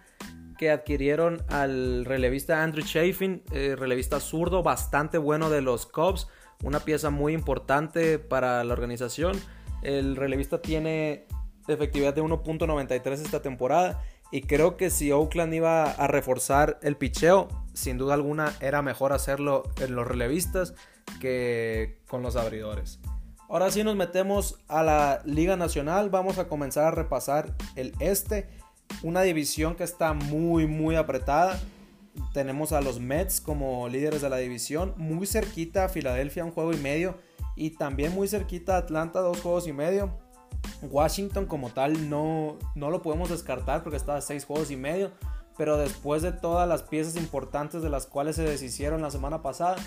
que 0.59 0.69
adquirieron 0.69 1.41
al 1.49 2.05
relevista 2.05 2.61
Andrew 2.61 2.85
Chafin, 2.85 3.41
eh, 3.51 3.75
relevista 3.75 4.19
zurdo 4.19 4.61
bastante 4.61 5.17
bueno 5.17 5.49
de 5.49 5.61
los 5.61 5.87
Cubs, 5.87 6.27
una 6.63 6.79
pieza 6.81 7.09
muy 7.09 7.33
importante 7.33 8.19
para 8.19 8.63
la 8.63 8.71
organización. 8.71 9.35
El 9.81 10.15
relevista 10.15 10.61
tiene 10.61 11.25
efectividad 11.67 12.13
de 12.13 12.21
1.93 12.21 13.13
esta 13.13 13.41
temporada 13.41 14.03
y 14.31 14.41
creo 14.41 14.77
que 14.77 14.91
si 14.91 15.11
Oakland 15.11 15.55
iba 15.55 15.89
a 15.89 16.05
reforzar 16.05 16.77
el 16.83 16.97
picheo, 16.97 17.47
sin 17.77 17.99
duda 17.99 18.15
alguna 18.15 18.53
era 18.59 18.81
mejor 18.81 19.13
hacerlo 19.13 19.63
en 19.79 19.95
los 19.95 20.07
relevistas 20.07 20.73
que 21.21 21.99
con 22.07 22.23
los 22.23 22.35
abridores. 22.35 22.99
Ahora 23.49 23.69
sí 23.69 23.83
nos 23.83 23.95
metemos 23.95 24.57
a 24.67 24.81
la 24.81 25.21
Liga 25.25 25.55
Nacional. 25.55 26.09
Vamos 26.09 26.39
a 26.39 26.47
comenzar 26.47 26.85
a 26.85 26.91
repasar 26.91 27.53
el 27.75 27.93
este. 27.99 28.49
Una 29.03 29.21
división 29.21 29.75
que 29.75 29.83
está 29.83 30.13
muy 30.13 30.65
muy 30.65 30.95
apretada. 30.95 31.59
Tenemos 32.33 32.71
a 32.71 32.81
los 32.81 32.99
Mets 32.99 33.39
como 33.39 33.87
líderes 33.89 34.23
de 34.23 34.29
la 34.29 34.37
división. 34.37 34.95
Muy 34.97 35.27
cerquita 35.27 35.85
a 35.85 35.89
Filadelfia 35.89 36.43
un 36.43 36.51
juego 36.51 36.73
y 36.73 36.77
medio. 36.77 37.15
Y 37.55 37.71
también 37.71 38.11
muy 38.11 38.27
cerquita 38.27 38.75
a 38.75 38.79
Atlanta 38.79 39.19
dos 39.19 39.39
juegos 39.39 39.67
y 39.67 39.73
medio. 39.73 40.17
Washington 40.81 41.45
como 41.45 41.69
tal 41.69 42.09
no, 42.09 42.57
no 42.75 42.89
lo 42.89 43.03
podemos 43.03 43.29
descartar 43.29 43.83
porque 43.83 43.97
está 43.97 44.15
a 44.15 44.21
seis 44.21 44.45
juegos 44.45 44.71
y 44.71 44.75
medio. 44.75 45.11
Pero 45.57 45.77
después 45.77 46.21
de 46.21 46.31
todas 46.31 46.67
las 46.67 46.83
piezas 46.83 47.15
importantes 47.15 47.81
de 47.81 47.89
las 47.89 48.05
cuales 48.05 48.35
se 48.35 48.43
deshicieron 48.43 49.01
la 49.01 49.11
semana 49.11 49.41
pasada 49.41 49.77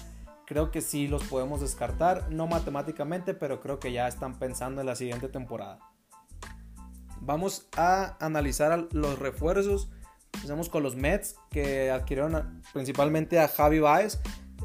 creo 0.51 0.73
que 0.73 0.81
sí 0.81 1.07
los 1.07 1.23
podemos 1.23 1.61
descartar, 1.61 2.29
no 2.33 2.49
matemáticamente, 2.49 3.35
pero 3.35 3.61
creo 3.61 3.79
que 3.79 3.93
ya 3.93 4.09
están 4.09 4.37
pensando 4.37 4.81
en 4.81 4.89
la 4.89 4.97
siguiente 4.97 5.29
temporada. 5.29 5.79
Vamos 7.21 7.69
a 7.77 8.17
analizar 8.19 8.89
los 8.91 9.17
refuerzos. 9.21 9.93
Empezamos 10.35 10.69
con 10.69 10.83
los 10.83 10.97
Mets 10.97 11.37
que 11.51 11.93
adquirieron 11.93 12.63
principalmente 12.73 13.39
a 13.39 13.47
Javi 13.47 13.79
Baez. 13.79 14.19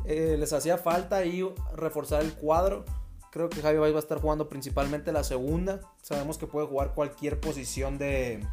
Eh, 0.05 0.37
les 0.39 0.53
hacía 0.53 0.79
falta 0.79 1.17
ahí 1.17 1.47
reforzar 1.75 2.23
el 2.23 2.33
cuadro. 2.33 2.83
Creo 3.29 3.49
que 3.49 3.61
Javi 3.61 3.77
Baez 3.77 3.93
va 3.93 3.97
a 3.97 3.99
estar 3.99 4.19
jugando 4.19 4.49
principalmente 4.49 5.11
la 5.11 5.23
segunda. 5.23 5.81
Sabemos 6.01 6.39
que 6.39 6.47
puede 6.47 6.65
jugar 6.65 6.95
cualquier 6.95 7.39
posición 7.39 7.99
de, 7.99 8.43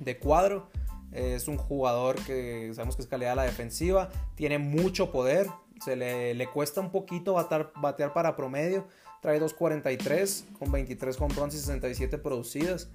de 0.00 0.18
cuadro. 0.18 0.68
Es 1.12 1.48
un 1.48 1.56
jugador 1.56 2.16
que 2.24 2.70
sabemos 2.74 2.96
que 2.96 3.02
es 3.02 3.08
calidad 3.08 3.36
la 3.36 3.44
defensiva. 3.44 4.10
Tiene 4.34 4.58
mucho 4.58 5.10
poder 5.10 5.46
se 5.80 5.96
le, 5.96 6.46
cuesta 6.48 6.80
un 6.80 6.90
poquito 6.90 7.34
batear 7.34 8.12
para 8.12 8.36
promedio. 8.36 8.86
Trae 9.20 9.40
2.43 9.40 10.58
con 10.58 10.70
23 10.70 11.20
home 11.20 11.34
runs 11.34 11.54
y 11.54 11.58
67 11.58 12.18
producidas. 12.18 12.90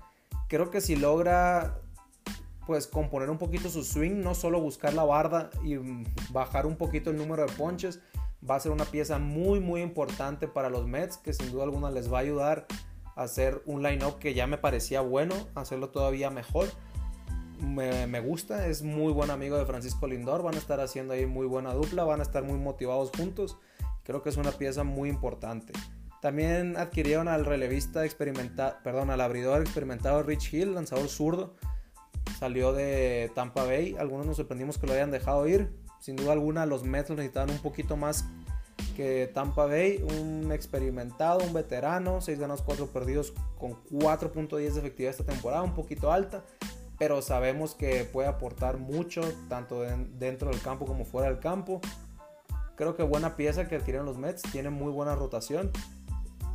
Creo 0.47 0.69
que 0.69 0.81
si 0.81 0.95
logra 0.95 1.79
pues 2.65 2.87
componer 2.87 3.29
un 3.29 3.37
poquito 3.37 3.69
su 3.69 3.83
swing, 3.83 4.21
no 4.21 4.33
solo 4.35 4.61
buscar 4.61 4.93
la 4.93 5.03
barda 5.03 5.49
y 5.65 5.75
bajar 6.31 6.65
un 6.65 6.77
poquito 6.77 7.09
el 7.09 7.17
número 7.17 7.45
de 7.45 7.51
ponches, 7.53 7.99
va 8.49 8.55
a 8.55 8.59
ser 8.59 8.71
una 8.71 8.85
pieza 8.85 9.19
muy 9.19 9.59
muy 9.59 9.81
importante 9.81 10.47
para 10.47 10.69
los 10.69 10.87
Mets 10.87 11.17
que 11.17 11.33
sin 11.33 11.51
duda 11.51 11.63
alguna 11.63 11.91
les 11.91 12.11
va 12.11 12.19
a 12.19 12.21
ayudar 12.21 12.67
a 13.15 13.23
hacer 13.23 13.61
un 13.65 13.83
line-up 13.83 14.17
que 14.17 14.33
ya 14.33 14.47
me 14.47 14.57
parecía 14.57 15.01
bueno, 15.01 15.35
hacerlo 15.55 15.89
todavía 15.89 16.29
mejor 16.29 16.69
me, 17.63 18.19
gusta, 18.19 18.67
es 18.67 18.83
muy 18.83 19.13
buen 19.13 19.31
amigo 19.31 19.57
de 19.57 19.65
Francisco 19.65 20.07
Lindor, 20.07 20.43
van 20.43 20.55
a 20.55 20.57
estar 20.57 20.79
haciendo 20.79 21.13
ahí 21.13 21.25
muy 21.25 21.47
buena 21.47 21.73
dupla, 21.73 22.03
van 22.03 22.19
a 22.19 22.23
estar 22.23 22.43
muy 22.43 22.59
motivados 22.59 23.11
juntos, 23.15 23.57
creo 24.03 24.21
que 24.21 24.29
es 24.29 24.37
una 24.37 24.51
pieza 24.51 24.83
muy 24.83 25.09
importante. 25.09 25.73
También 26.21 26.77
adquirieron 26.77 27.27
al 27.27 27.45
relevista 27.45 28.05
experimentado, 28.05 28.75
perdón, 28.83 29.09
al 29.09 29.21
abridor 29.21 29.61
experimentado 29.61 30.23
Rich 30.23 30.53
Hill, 30.53 30.75
lanzador 30.75 31.09
zurdo, 31.09 31.55
salió 32.37 32.73
de 32.73 33.31
Tampa 33.35 33.63
Bay, 33.63 33.95
algunos 33.97 34.25
nos 34.25 34.37
sorprendimos 34.37 34.77
que 34.77 34.87
lo 34.87 34.93
hayan 34.93 35.11
dejado 35.11 35.47
ir, 35.47 35.73
sin 35.99 36.15
duda 36.15 36.33
alguna 36.33 36.65
los 36.65 36.83
Mets 36.83 37.09
necesitaban 37.09 37.49
un 37.49 37.59
poquito 37.59 37.97
más 37.97 38.25
que 38.95 39.29
Tampa 39.33 39.65
Bay, 39.65 40.03
un 40.03 40.51
experimentado, 40.51 41.43
un 41.43 41.53
veterano, 41.53 42.21
6 42.21 42.39
ganados, 42.39 42.61
4 42.61 42.87
perdidos 42.87 43.33
con 43.57 43.73
4.10 43.85 44.57
de 44.57 44.67
efectividad 44.79 45.11
esta 45.11 45.25
temporada, 45.25 45.63
un 45.63 45.73
poquito 45.73 46.11
alta 46.11 46.43
pero 46.97 47.21
sabemos 47.21 47.75
que 47.75 48.05
puede 48.05 48.27
aportar 48.27 48.77
mucho, 48.77 49.21
tanto 49.49 49.81
dentro 49.81 50.49
del 50.49 50.61
campo 50.61 50.85
como 50.85 51.05
fuera 51.05 51.29
del 51.29 51.39
campo. 51.39 51.81
Creo 52.75 52.95
que 52.95 53.03
buena 53.03 53.35
pieza 53.35 53.67
que 53.67 53.75
adquirieron 53.75 54.05
los 54.05 54.17
Mets, 54.17 54.41
tiene 54.51 54.69
muy 54.69 54.91
buena 54.91 55.15
rotación, 55.15 55.71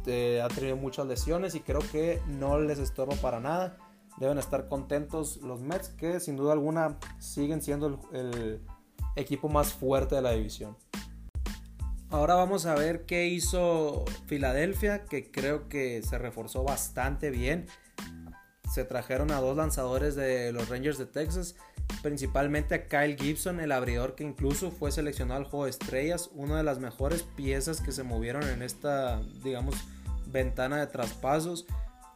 eh, 0.06 0.40
ha 0.42 0.48
tenido 0.48 0.76
muchas 0.76 1.06
lesiones 1.06 1.54
y 1.54 1.60
creo 1.60 1.80
que 1.92 2.20
no 2.26 2.58
les 2.58 2.78
estorba 2.78 3.14
para 3.16 3.40
nada. 3.40 3.76
Deben 4.18 4.38
estar 4.38 4.68
contentos 4.68 5.36
los 5.38 5.60
Mets, 5.60 5.90
que 5.90 6.18
sin 6.18 6.36
duda 6.36 6.52
alguna 6.52 6.98
siguen 7.18 7.62
siendo 7.62 8.00
el, 8.12 8.18
el 8.18 8.60
equipo 9.16 9.48
más 9.48 9.72
fuerte 9.72 10.14
de 10.16 10.22
la 10.22 10.32
división. 10.32 10.76
Ahora 12.10 12.36
vamos 12.36 12.64
a 12.64 12.74
ver 12.74 13.04
qué 13.04 13.26
hizo 13.26 14.06
Filadelfia, 14.26 15.04
que 15.04 15.30
creo 15.30 15.68
que 15.68 16.02
se 16.02 16.16
reforzó 16.16 16.64
bastante 16.64 17.30
bien. 17.30 17.66
Se 18.78 18.84
trajeron 18.84 19.32
a 19.32 19.40
dos 19.40 19.56
lanzadores 19.56 20.14
de 20.14 20.52
los 20.52 20.68
Rangers 20.68 20.98
de 20.98 21.06
Texas, 21.06 21.56
principalmente 22.00 22.76
a 22.76 22.86
Kyle 22.86 23.16
Gibson, 23.16 23.58
el 23.58 23.72
abridor 23.72 24.14
que 24.14 24.22
incluso 24.22 24.70
fue 24.70 24.92
seleccionado 24.92 25.40
al 25.40 25.46
juego 25.46 25.64
de 25.64 25.70
estrellas, 25.70 26.30
una 26.32 26.58
de 26.58 26.62
las 26.62 26.78
mejores 26.78 27.24
piezas 27.24 27.80
que 27.80 27.90
se 27.90 28.04
movieron 28.04 28.44
en 28.44 28.62
esta, 28.62 29.20
digamos, 29.42 29.74
ventana 30.26 30.76
de 30.76 30.86
traspasos. 30.86 31.66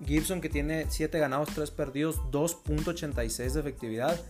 Gibson 0.07 0.40
que 0.40 0.49
tiene 0.49 0.87
7 0.88 1.19
ganados, 1.19 1.49
3 1.52 1.69
perdidos, 1.73 2.21
2.86 2.31 3.54
de 3.54 3.59
efectividad. 3.59 4.21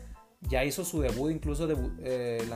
Ya 0.40 0.64
hizo 0.64 0.86
su 0.86 1.02
debut, 1.02 1.32
incluso 1.32 1.68
eh, 2.00 2.48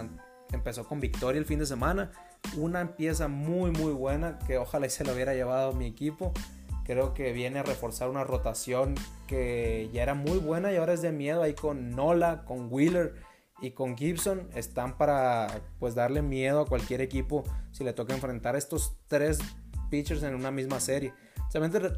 empezó 0.53 0.89
con 0.89 1.01
victoria 1.01 1.39
el 1.39 1.45
fin 1.45 1.59
de 1.59 1.67
semana. 1.67 2.13
Una 2.57 2.97
pieza 2.97 3.29
muy 3.29 3.73
muy 3.73 3.93
buena 3.93 4.39
que 4.39 4.57
ojalá 4.57 4.89
se 4.89 5.05
lo 5.05 5.13
hubiera 5.13 5.35
llevado 5.35 5.75
mi 5.75 5.85
equipo. 5.85 6.33
Creo 6.87 7.15
que 7.15 7.33
viene 7.33 7.59
a 7.59 7.63
reforzar 7.65 8.09
una 8.09 8.23
rotación 8.23 8.95
que 9.27 9.91
ya 9.93 10.05
era 10.05 10.15
muy 10.15 10.39
buena 10.39 10.73
y 10.73 10.77
ahora 10.77 10.93
es 10.93 11.03
de 11.03 11.11
miedo 11.11 11.43
ahí 11.43 11.55
con 11.55 11.91
Nola, 11.91 12.45
con 12.45 12.73
Wheeler 12.73 13.15
y 13.61 13.73
con 13.73 13.97
Gibson. 13.97 14.49
Están 14.55 14.97
para 14.97 15.63
pues 15.81 15.97
darle 15.97 16.23
miedo 16.23 16.61
a 16.61 16.67
cualquier 16.67 17.01
equipo 17.01 17.43
si 17.73 17.83
le 17.83 17.93
toca 17.93 18.15
enfrentar 18.15 18.55
a 18.55 18.59
estos 18.59 18.97
tres 19.09 19.41
pitchers 19.91 20.23
en 20.23 20.37
una 20.37 20.53
misma 20.53 20.79
serie. 20.79 21.13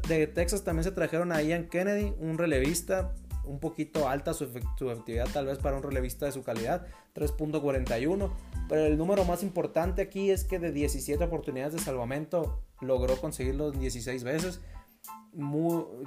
De 0.07 0.27
Texas 0.27 0.63
también 0.63 0.83
se 0.83 0.91
trajeron 0.91 1.31
a 1.31 1.41
Ian 1.41 1.67
Kennedy, 1.67 2.15
un 2.19 2.37
relevista, 2.37 3.13
un 3.43 3.59
poquito 3.59 4.07
alta 4.07 4.33
su, 4.33 4.45
efectividad 4.45 5.27
tal 5.33 5.47
vez 5.47 5.57
para 5.57 5.75
un 5.75 5.83
relevista 5.83 6.25
de 6.25 6.31
su 6.31 6.43
calidad, 6.43 6.87
3.41. 7.15 8.31
Pero 8.69 8.85
el 8.85 8.97
número 8.97 9.25
más 9.25 9.43
importante 9.43 10.01
aquí 10.01 10.31
es 10.31 10.43
que 10.43 10.59
de 10.59 10.71
17 10.71 11.23
oportunidades 11.23 11.73
de 11.73 11.79
salvamento 11.79 12.63
logró 12.79 13.17
conseguirlo 13.17 13.71
16 13.71 14.23
veces. 14.23 14.61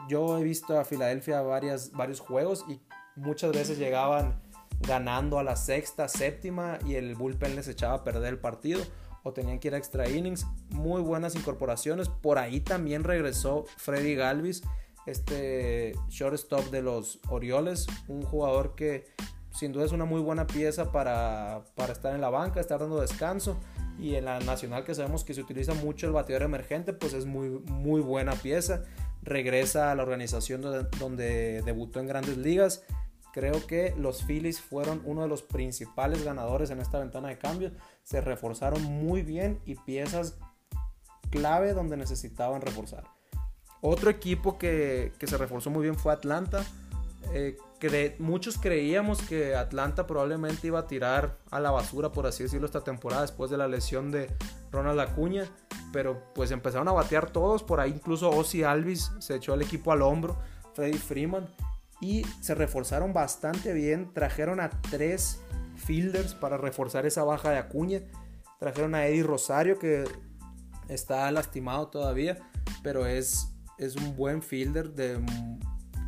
Yo 0.09 0.39
he 0.39 0.43
visto 0.43 0.79
a 0.79 0.85
Filadelfia 0.85 1.43
varios 1.43 2.21
juegos 2.21 2.65
y 2.69 2.81
muchas 3.17 3.53
veces 3.53 3.79
llegaban 3.79 4.41
ganando 4.81 5.39
a 5.39 5.45
la 5.45 5.57
sexta, 5.57 6.09
séptima 6.09 6.79
y 6.87 6.95
el 6.97 7.15
bullpen 7.15 7.57
les 7.57 7.69
echaba 7.69 7.95
a 7.95 8.05
perder 8.05 8.35
el 8.35 8.39
partido 8.41 8.83
o 9.23 9.33
tenían 9.33 9.59
que 9.61 9.69
ir 9.69 9.75
a 9.75 9.79
extra 9.79 10.09
innings. 10.09 10.47
Muy 10.71 11.01
buenas 11.01 11.35
incorporaciones. 11.37 12.09
Por 12.09 12.39
ahí 12.39 12.61
también 12.61 13.05
regresó 13.05 13.65
Freddy 13.77 14.15
Galvis, 14.15 14.63
este 15.07 15.95
shortstop 16.09 16.71
de 16.71 16.83
los 16.83 17.21
Orioles, 17.29 17.87
un 18.09 18.23
jugador 18.23 18.75
que 18.75 19.07
sin 19.53 19.73
duda 19.73 19.85
es 19.85 19.93
una 19.93 20.05
muy 20.05 20.21
buena 20.21 20.47
pieza 20.47 20.93
para, 20.93 21.65
para 21.75 21.93
estar 21.93 22.15
en 22.15 22.21
la 22.21 22.31
banca, 22.31 22.61
estar 22.61 22.81
dando 22.81 23.01
descanso. 23.01 23.59
Y 23.99 24.15
en 24.15 24.25
la 24.25 24.41
nacional 24.41 24.85
que 24.85 24.95
sabemos 24.95 25.23
que 25.23 25.35
se 25.35 25.43
utiliza 25.43 25.75
mucho 25.75 26.07
el 26.07 26.13
bateador 26.13 26.43
emergente, 26.43 26.93
pues 26.93 27.13
es 27.13 27.27
muy, 27.27 27.51
muy 27.51 28.01
buena 28.01 28.33
pieza. 28.33 28.83
Regresa 29.23 29.93
a 29.93 29.95
la 29.95 30.03
organización 30.03 30.63
donde, 30.63 31.63
debutó 31.63 32.01
en 32.01 32.07
grandes 32.07 32.39
ligas. 32.39 32.83
Creo 33.33 33.67
que 33.67 33.95
los 33.97 34.25
Phillies 34.25 34.61
fueron 34.61 35.03
uno 35.05 35.23
de 35.23 35.29
los 35.29 35.43
principales 35.43 36.25
ganadores 36.25 36.71
en 36.71 36.81
esta 36.81 36.99
ventana 36.99 37.29
de 37.29 37.39
cambio 37.39 37.73
se 38.03 38.21
reforzaron 38.21 38.83
muy 38.83 39.23
bien 39.23 39.61
y 39.65 39.75
piezas 39.75 40.37
clave 41.31 41.73
donde 41.73 41.97
necesitaban 41.97 42.61
reforzar. 42.61 43.05
Otro 43.81 44.11
equipo 44.11 44.59
que, 44.59 45.13
se 45.21 45.37
reforzó 45.39 45.71
muy 45.71 45.83
bien 45.83 45.97
fue 45.97 46.13
Atlanta. 46.13 46.65
Eh, 47.33 47.57
muchos 48.19 48.59
creíamos 48.59 49.23
que 49.23 49.55
Atlanta 49.55 50.07
probablemente 50.07 50.69
iba 50.69 50.81
a 50.81 50.87
tirar 50.87 51.39
a 51.51 51.59
la 51.59 51.71
basura, 51.71 52.13
por 52.13 52.27
así 52.27 52.45
decirlo, 52.45 52.67
esta 52.67 52.85
temporada 52.85 53.23
después 53.23 53.51
de 53.51 53.57
la 53.57 53.67
lesión 53.67 54.11
de 54.11 54.31
Ronald 54.71 55.01
Acuña. 55.01 55.45
Pero 55.93 56.23
pues 56.35 56.51
empezaron 56.51 56.89
a 56.89 56.93
batear 56.93 57.31
todos. 57.31 57.63
Por 57.63 57.81
ahí 57.81 57.91
incluso 57.91 58.31
Ozzy 58.31 58.63
Alvis 58.63 59.13
se 59.19 59.37
echó 59.37 59.55
el 59.55 59.63
equipo 59.63 59.93
al 59.93 60.03
hombro. 60.03 60.39
Freddy 60.75 60.99
Freeman. 60.99 61.49
Y 62.01 62.25
se 62.41 62.55
reforzaron 62.55 63.13
bastante 63.13 63.73
bien. 63.73 64.13
Trajeron 64.13 64.61
a 64.61 64.71
tres 64.71 65.41
fielders 65.77 66.35
para 66.35 66.57
reforzar 66.57 67.07
esa 67.07 67.25
baja 67.25 67.51
de 67.51 67.59
Acuña. 67.59 68.03
Trajeron 68.59 68.95
a 68.95 69.07
Eddie 69.07 69.23
Rosario 69.23 69.79
que 69.79 70.05
está 70.89 71.31
lastimado 71.33 71.89
todavía, 71.89 72.39
pero 72.83 73.07
es, 73.07 73.49
es 73.79 73.97
un 73.97 74.17
buen 74.17 74.43
fielder 74.43 74.91
de 74.93 75.21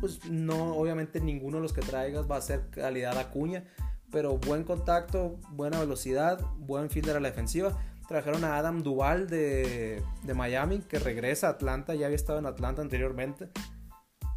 pues 0.05 0.29
no 0.29 0.75
obviamente 0.75 1.19
ninguno 1.19 1.57
de 1.57 1.63
los 1.63 1.73
que 1.73 1.81
traigas 1.81 2.29
va 2.29 2.37
a 2.37 2.41
ser 2.41 2.69
calidad 2.69 3.17
Acuña, 3.17 3.63
pero 4.11 4.37
buen 4.37 4.63
contacto, 4.63 5.39
buena 5.49 5.79
velocidad, 5.79 6.39
buen 6.57 6.91
fielder 6.91 7.17
a 7.17 7.19
la 7.19 7.29
defensiva. 7.29 7.75
Trajeron 8.07 8.43
a 8.43 8.57
Adam 8.57 8.83
Duval 8.83 9.27
de, 9.27 10.03
de 10.21 10.33
Miami, 10.35 10.81
que 10.81 10.99
regresa 10.99 11.47
a 11.47 11.51
Atlanta, 11.51 11.95
ya 11.95 12.05
había 12.05 12.15
estado 12.15 12.37
en 12.37 12.45
Atlanta 12.45 12.83
anteriormente. 12.83 13.49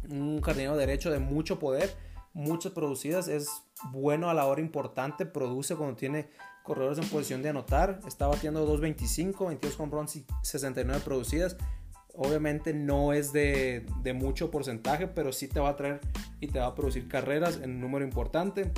Un 0.09 0.41
jardinero 0.41 0.75
derecho 0.75 1.11
de 1.11 1.19
mucho 1.19 1.59
poder 1.59 1.95
muchas 2.33 2.71
producidas, 2.71 3.27
es 3.27 3.49
bueno 3.91 4.29
a 4.29 4.33
la 4.33 4.45
hora 4.45 4.61
importante, 4.61 5.25
produce 5.25 5.75
cuando 5.75 5.95
tiene 5.95 6.29
corredores 6.63 6.99
en 6.99 7.09
posición 7.09 7.41
de 7.41 7.49
anotar, 7.49 7.99
está 8.07 8.27
batiendo 8.27 8.67
2.25, 8.67 9.47
22 9.47 9.79
home 9.79 9.91
runs 9.91 10.15
y 10.15 10.25
69 10.43 11.01
producidas. 11.03 11.57
Obviamente 12.21 12.73
no 12.73 13.13
es 13.13 13.31
de, 13.31 13.85
de, 14.03 14.13
mucho 14.13 14.51
porcentaje, 14.51 15.07
pero 15.07 15.31
sí 15.31 15.47
te 15.47 15.61
va 15.61 15.69
a 15.69 15.75
traer 15.77 16.01
y 16.41 16.47
te 16.47 16.59
va 16.59 16.65
a 16.65 16.75
producir 16.75 17.07
carreras 17.07 17.61
en 17.63 17.71
un 17.71 17.79
número 17.79 18.03
importante. 18.03 18.73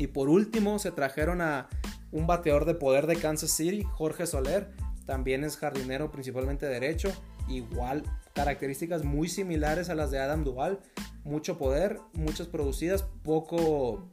Y 0.00 0.08
por 0.08 0.28
último 0.28 0.80
se 0.80 0.90
trajeron 0.90 1.40
a 1.40 1.68
un 2.10 2.26
bateador 2.26 2.64
de 2.64 2.74
poder 2.74 3.06
de 3.06 3.14
Kansas 3.14 3.52
City, 3.52 3.84
Jorge 3.84 4.26
Soler, 4.26 4.72
también 5.06 5.44
es 5.44 5.56
jardinero 5.56 6.10
principalmente 6.10 6.66
derecho, 6.66 7.12
igual 7.48 8.02
características 8.34 9.04
muy 9.04 9.28
similares 9.28 9.88
a 9.88 9.94
las 9.94 10.10
de 10.10 10.18
Adam 10.18 10.42
Duval, 10.42 10.80
mucho 11.24 11.56
poder, 11.58 12.00
muchas 12.14 12.48
producidas, 12.48 13.04
poco, 13.22 14.10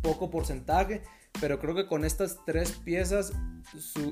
poco 0.00 0.30
porcentaje, 0.30 1.02
pero 1.40 1.58
creo 1.58 1.74
que 1.74 1.86
con 1.86 2.04
estas 2.04 2.38
tres 2.46 2.72
piezas 2.72 3.32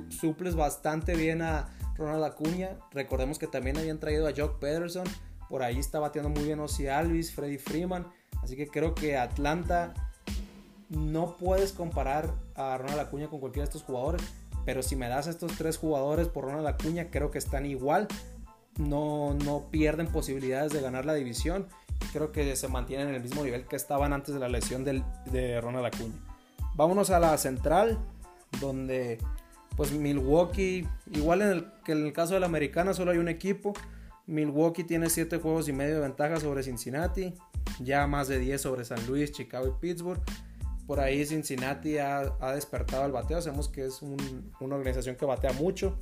suples 0.09 0.57
bastante 0.57 1.15
bien 1.15 1.43
a 1.43 1.69
Ronald 2.01 2.25
Acuña. 2.25 2.79
Recordemos 2.93 3.39
que 3.39 3.47
también 3.47 3.79
habían 3.79 4.01
traído 4.01 4.27
a 4.27 4.33
Jock 4.37 4.59
Pederson, 4.59 5.05
por 5.49 5.63
ahí 5.63 5.79
está 5.79 5.99
bateando 5.99 6.31
muy 6.31 6.45
bien 6.45 6.61
Ozzy 6.61 6.89
Alvis, 6.89 7.33
Freddy 7.33 7.59
Freeman, 7.59 8.07
así 8.43 8.57
que 8.57 8.69
creo 8.69 8.95
que 8.95 9.17
Atlanta 9.17 9.95
no 10.89 11.37
puedes 11.37 11.73
comparar 11.73 12.35
a 12.55 12.77
Ronald 12.79 13.01
Acuña 13.01 13.29
con 13.29 13.41
cualquiera 13.41 13.65
de 13.65 13.71
estos 13.71 13.83
jugadores, 13.83 14.23
pero 14.65 14.83
si 14.83 14.97
me 14.97 15.09
das 15.09 15.27
estos 15.27 15.57
tres 15.57 15.79
jugadores 15.79 16.29
por 16.29 16.45
Ronald 16.45 16.67
Acuña, 16.67 17.11
creo 17.11 17.31
que 17.31 17.39
están 17.39 17.67
igual. 17.67 18.09
No, 18.79 19.35
no 19.35 19.69
pierden 19.71 20.07
posibilidades 20.07 20.73
de 20.73 20.81
ganar 20.81 21.05
la 21.05 21.15
división 21.15 21.67
creo 22.13 22.33
que 22.33 22.57
se 22.57 22.69
mantienen 22.69 23.09
en 23.09 23.15
el 23.15 23.23
mismo 23.23 23.45
nivel 23.45 23.67
que 23.67 23.77
estaban 23.77 24.13
antes 24.13 24.35
de 24.35 24.41
la 24.41 24.49
lesión 24.49 24.85
de 24.85 25.61
Ronald 25.61 25.87
Acuña. 25.87 26.15
Vámonos 26.75 27.11
a 27.11 27.21
la 27.21 27.37
central, 27.39 27.99
donde 28.61 29.19
pues 29.77 29.93
Milwaukee, 29.93 30.87
igual 31.13 31.43
en 31.43 31.49
el, 31.49 31.67
que 31.85 31.93
en 31.93 32.07
el 32.07 32.13
caso 32.13 32.35
de 32.35 32.41
la 32.41 32.47
americana 32.47 32.95
solo 32.95 33.13
hay 33.13 33.19
un 33.19 33.29
equipo. 33.29 33.73
Milwaukee 34.27 34.85
tiene 34.85 35.11
7 35.11 35.39
juegos 35.39 35.69
y 35.69 35.73
medio 35.73 35.95
de 35.97 36.01
ventaja 36.01 36.39
sobre 36.39 36.63
Cincinnati, 36.63 37.35
ya 37.81 38.07
más 38.07 38.29
de 38.29 38.39
10 38.39 38.61
sobre 38.61 38.85
San 38.85 39.05
Luis, 39.07 39.33
Chicago 39.33 39.67
y 39.67 39.81
Pittsburgh. 39.81 40.21
Por 40.87 41.01
ahí 41.01 41.25
Cincinnati 41.25 41.99
ha, 41.99 42.33
despertado 42.55 43.07
el 43.07 43.13
bateo, 43.13 43.41
sabemos 43.41 43.69
que 43.69 43.87
es 43.87 44.03
una 44.03 44.77
organización 44.77 45.17
que 45.17 45.25
batea 45.25 45.53
mucho. 45.53 45.97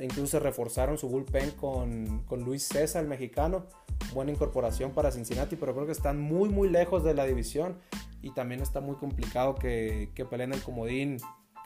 Incluso 0.00 0.38
reforzaron 0.38 0.98
su 0.98 1.08
bullpen 1.08 1.50
con, 1.52 2.22
Luis 2.44 2.62
César, 2.62 3.02
el 3.02 3.08
mexicano 3.08 3.66
buena 4.14 4.30
incorporación 4.30 4.92
para 4.92 5.10
Cincinnati, 5.10 5.56
pero 5.56 5.74
creo 5.74 5.86
que 5.86 5.92
están 5.92 6.18
muy 6.18 6.48
muy 6.48 6.68
lejos 6.68 7.04
de 7.04 7.12
la 7.12 7.26
división 7.26 7.76
y 8.22 8.32
también 8.32 8.60
está 8.60 8.80
muy 8.80 8.96
complicado 8.96 9.56
que 9.56 10.26
peleen 10.30 10.52
el 10.52 10.62
comodín, 10.62 11.18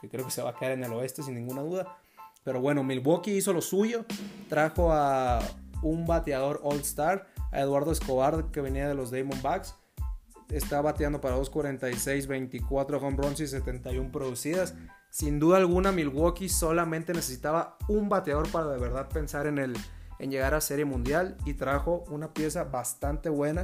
creo 0.09 0.25
que 0.25 0.31
se 0.31 0.41
va 0.41 0.51
a 0.51 0.55
quedar 0.55 0.73
en 0.73 0.83
el 0.83 0.93
oeste 0.93 1.23
sin 1.23 1.35
ninguna 1.35 1.61
duda. 1.61 1.97
Pero 2.43 2.61
bueno, 2.61 2.83
Milwaukee 2.83 3.35
hizo 3.35 3.53
lo 3.53 3.61
suyo, 3.61 4.05
trajo 4.49 4.91
a 4.91 5.39
un 5.81 6.05
bateador 6.05 6.61
All 6.63 6.79
Star, 6.81 7.27
a 7.51 7.61
Eduardo 7.61 7.91
Escobar 7.91 8.51
que 8.51 8.61
venía 8.61 8.87
de 8.87 8.93
los 8.93 9.11
Diamondbacks. 9.11 9.75
Está 10.49 10.79
bateando 10.81 11.21
para 11.21 11.37
2.46, 11.37 12.27
24 12.27 12.97
home 12.99 13.17
runs 13.17 13.39
y 13.39 13.47
71 13.47 14.11
producidas. 14.11 14.75
Sin 15.09 15.39
duda 15.39 15.57
alguna, 15.57 15.91
Milwaukee 15.91 16.49
solamente 16.49 17.13
necesitaba 17.13 17.77
un 17.87 18.09
bateador 18.09 18.49
para 18.51 18.67
de 18.67 18.77
verdad 18.77 19.09
pensar 19.09 19.47
en 19.47 19.57
el, 19.57 19.75
en 20.19 20.29
llegar 20.29 20.53
a 20.53 20.61
Serie 20.61 20.85
Mundial 20.85 21.37
y 21.45 21.53
trajo 21.55 22.03
una 22.09 22.33
pieza 22.33 22.65
bastante 22.65 23.29
buena. 23.29 23.63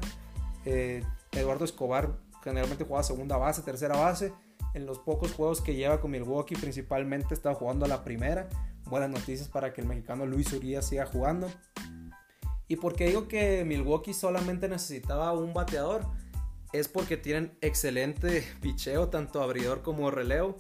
Eh, 0.66 1.04
Eduardo 1.34 1.66
Escobar 1.66 2.18
generalmente 2.44 2.86
juega 2.86 3.04
segunda 3.04 3.38
base, 3.38 3.62
tercera 3.62 3.98
base. 3.98 4.34
En 4.74 4.86
los 4.86 5.00
pocos 5.00 5.34
juegos 5.34 5.62
que 5.62 5.76
lleva 5.76 6.00
con 6.00 6.12
Milwaukee, 6.12 6.56
principalmente 6.56 7.34
está 7.34 7.54
jugando 7.54 7.86
a 7.86 7.90
la 7.90 8.04
primera. 8.04 8.48
Buenas 8.86 9.10
noticias 9.10 9.50
para 9.50 9.74
que 9.74 9.82
el 9.82 9.88
mexicano 9.88 10.26
Luis 10.26 10.54
Urias 10.54 10.88
siga 10.88 11.06
jugando. 11.06 11.50
Y 12.68 12.78
porque 12.78 13.08
digo 13.08 13.28
que 13.28 13.66
Milwaukee 13.66 14.14
solamente 14.14 14.70
necesitaba 14.70 15.34
un 15.34 15.54
bateador, 15.54 16.06
es 16.72 16.88
porque 16.88 17.18
tienen 17.18 17.52
excelente 17.60 18.48
picheo, 18.62 19.10
tanto 19.10 19.42
abridor 19.42 19.82
como 19.82 20.10
relevo. 20.10 20.56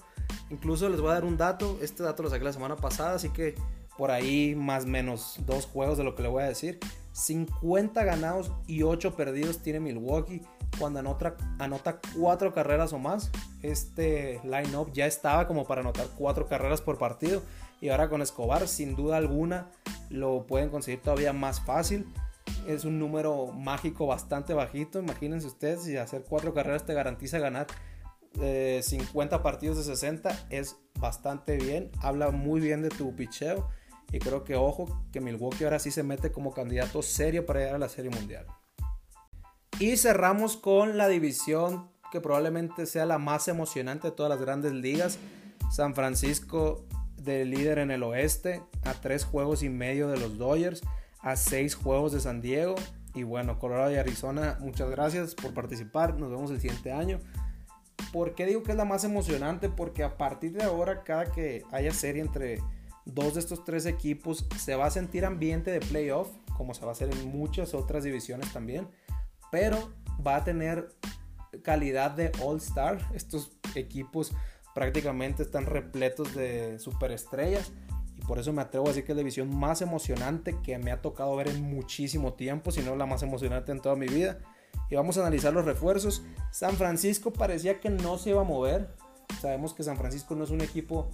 Incluso 0.49 0.89
les 0.89 0.99
voy 0.99 1.11
a 1.11 1.13
dar 1.13 1.25
un 1.25 1.37
dato, 1.37 1.79
este 1.81 2.03
dato 2.03 2.23
lo 2.23 2.29
saqué 2.29 2.43
la 2.43 2.51
semana 2.51 2.75
pasada, 2.75 3.15
así 3.15 3.29
que 3.29 3.55
por 3.97 4.11
ahí 4.11 4.55
más 4.55 4.85
menos 4.85 5.39
dos 5.45 5.65
juegos 5.65 5.97
de 5.97 6.03
lo 6.03 6.15
que 6.15 6.23
le 6.23 6.29
voy 6.29 6.43
a 6.43 6.47
decir. 6.47 6.79
50 7.13 8.03
ganados 8.03 8.51
y 8.67 8.83
8 8.83 9.15
perdidos 9.15 9.59
tiene 9.59 9.79
Milwaukee 9.79 10.41
cuando 10.77 10.99
anota, 10.99 11.35
4 12.17 12.53
carreras 12.53 12.93
o 12.93 12.99
más. 12.99 13.31
Este 13.61 14.39
line-up 14.43 14.91
ya 14.93 15.05
estaba 15.05 15.47
como 15.47 15.65
para 15.65 15.81
anotar 15.81 16.07
4 16.17 16.47
carreras 16.47 16.81
por 16.81 16.97
partido. 16.97 17.41
Y 17.79 17.89
ahora 17.89 18.09
con 18.09 18.21
Escobar, 18.21 18.67
sin 18.67 18.95
duda 18.95 19.17
alguna, 19.17 19.67
lo 20.09 20.45
pueden 20.45 20.69
conseguir 20.69 21.01
todavía 21.01 21.33
más 21.33 21.61
fácil. 21.61 22.05
Es 22.67 22.85
un 22.85 22.99
número 22.99 23.47
mágico 23.47 24.07
bastante 24.07 24.53
bajito. 24.53 24.99
Imagínense 24.99 25.47
ustedes, 25.47 25.83
si 25.83 25.97
hacer 25.97 26.23
4 26.27 26.53
carreras 26.53 26.85
te 26.85 26.93
garantiza 26.93 27.39
ganar 27.39 27.67
50 28.33 29.35
eh, 29.35 29.39
partidos 29.39 29.77
de 29.77 29.83
60, 29.83 30.47
es 30.49 30.77
bastante 30.99 31.57
bien. 31.57 31.91
Habla 32.01 32.31
muy 32.31 32.61
bien 32.61 32.81
de 32.81 32.89
tu 32.89 33.15
picheo. 33.15 33.69
Y 34.11 34.19
creo 34.19 34.43
que 34.43 34.55
ojo, 34.55 35.03
que 35.11 35.21
Milwaukee 35.21 35.63
ahora 35.63 35.79
sí 35.79 35.89
se 35.89 36.03
mete 36.03 36.31
como 36.31 36.53
candidato 36.53 37.01
serio 37.01 37.45
para 37.45 37.59
llegar 37.59 37.75
a 37.75 37.79
la 37.79 37.89
Serie 37.89 38.11
Mundial. 38.11 38.45
Y 39.81 39.97
cerramos 39.97 40.57
con 40.57 40.95
la 40.95 41.07
división 41.07 41.89
que 42.11 42.21
probablemente 42.21 42.85
sea 42.85 43.07
la 43.07 43.17
más 43.17 43.47
emocionante 43.47 44.09
de 44.09 44.15
todas 44.15 44.29
las 44.29 44.39
grandes 44.39 44.73
ligas. 44.73 45.17
San 45.71 45.95
Francisco 45.95 46.85
de 47.17 47.45
líder 47.45 47.79
en 47.79 47.89
el 47.89 48.03
oeste, 48.03 48.61
a 48.83 48.93
tres 48.93 49.25
juegos 49.25 49.63
y 49.63 49.69
medio 49.69 50.07
de 50.07 50.19
los 50.19 50.37
Dodgers, 50.37 50.83
a 51.21 51.35
seis 51.35 51.73
juegos 51.73 52.11
de 52.11 52.19
San 52.19 52.41
Diego. 52.41 52.75
Y 53.15 53.23
bueno, 53.23 53.57
Colorado 53.57 53.91
y 53.91 53.95
Arizona, 53.95 54.55
muchas 54.59 54.87
gracias 54.91 55.33
por 55.33 55.55
participar. 55.55 56.13
Nos 56.13 56.29
vemos 56.29 56.51
el 56.51 56.61
siguiente 56.61 56.91
año. 56.91 57.19
¿Por 58.13 58.35
qué 58.35 58.45
digo 58.45 58.61
que 58.61 58.73
es 58.73 58.77
la 58.77 58.85
más 58.85 59.03
emocionante? 59.03 59.67
Porque 59.67 60.03
a 60.03 60.15
partir 60.15 60.51
de 60.51 60.61
ahora, 60.61 61.01
cada 61.03 61.31
que 61.31 61.63
haya 61.71 61.91
serie 61.91 62.21
entre 62.21 62.61
dos 63.05 63.33
de 63.33 63.39
estos 63.39 63.65
tres 63.65 63.87
equipos 63.87 64.45
se 64.59 64.75
va 64.75 64.85
a 64.85 64.91
sentir 64.91 65.25
ambiente 65.25 65.71
de 65.71 65.79
playoff, 65.79 66.29
como 66.55 66.75
se 66.75 66.81
va 66.81 66.89
a 66.89 66.91
hacer 66.91 67.09
en 67.11 67.31
muchas 67.31 67.73
otras 67.73 68.03
divisiones 68.03 68.53
también, 68.53 68.87
pero 69.51 69.91
va 70.25 70.37
a 70.37 70.43
tener 70.43 70.89
calidad 71.63 72.11
de 72.11 72.31
All 72.41 72.57
Star. 72.57 72.99
Estos 73.13 73.51
equipos 73.75 74.33
prácticamente 74.73 75.43
están 75.43 75.65
repletos 75.65 76.33
de 76.33 76.79
superestrellas 76.79 77.71
y 78.17 78.21
por 78.21 78.39
eso 78.39 78.53
me 78.53 78.61
atrevo 78.61 78.85
a 78.85 78.89
decir 78.89 79.03
que 79.03 79.11
es 79.11 79.15
la 79.15 79.21
división 79.21 79.55
más 79.55 79.81
emocionante 79.81 80.57
que 80.63 80.77
me 80.77 80.91
ha 80.91 81.01
tocado 81.01 81.35
ver 81.35 81.49
en 81.49 81.61
muchísimo 81.61 82.33
tiempo, 82.33 82.71
si 82.71 82.81
no 82.81 82.95
la 82.95 83.05
más 83.05 83.23
emocionante 83.23 83.71
en 83.71 83.81
toda 83.81 83.95
mi 83.95 84.07
vida. 84.07 84.39
Y 84.89 84.95
vamos 84.95 85.17
a 85.17 85.21
analizar 85.21 85.53
los 85.53 85.65
refuerzos. 85.65 86.23
San 86.51 86.75
Francisco 86.75 87.31
parecía 87.31 87.79
que 87.79 87.89
no 87.89 88.17
se 88.17 88.31
iba 88.31 88.41
a 88.41 88.45
mover. 88.45 88.89
Sabemos 89.39 89.73
que 89.73 89.83
San 89.83 89.97
Francisco 89.97 90.35
no 90.35 90.43
es 90.43 90.49
un 90.49 90.61
equipo 90.61 91.09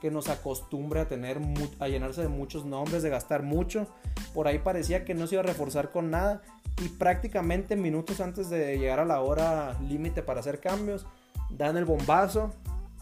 que 0.00 0.10
nos 0.10 0.28
acostumbre 0.28 1.00
a 1.00 1.08
tener 1.08 1.40
a 1.78 1.88
llenarse 1.88 2.22
de 2.22 2.28
muchos 2.28 2.64
nombres, 2.64 3.02
de 3.02 3.10
gastar 3.10 3.42
mucho. 3.42 3.88
Por 4.34 4.46
ahí 4.46 4.58
parecía 4.58 5.04
que 5.04 5.14
no 5.14 5.26
se 5.26 5.36
iba 5.36 5.42
a 5.42 5.46
reforzar 5.46 5.90
con 5.90 6.10
nada 6.10 6.42
y 6.82 6.88
prácticamente 6.88 7.76
minutos 7.76 8.20
antes 8.20 8.50
de 8.50 8.78
llegar 8.78 9.00
a 9.00 9.04
la 9.04 9.20
hora 9.20 9.78
límite 9.80 10.22
para 10.22 10.40
hacer 10.40 10.60
cambios, 10.60 11.06
dan 11.50 11.76
el 11.76 11.84
bombazo, 11.84 12.52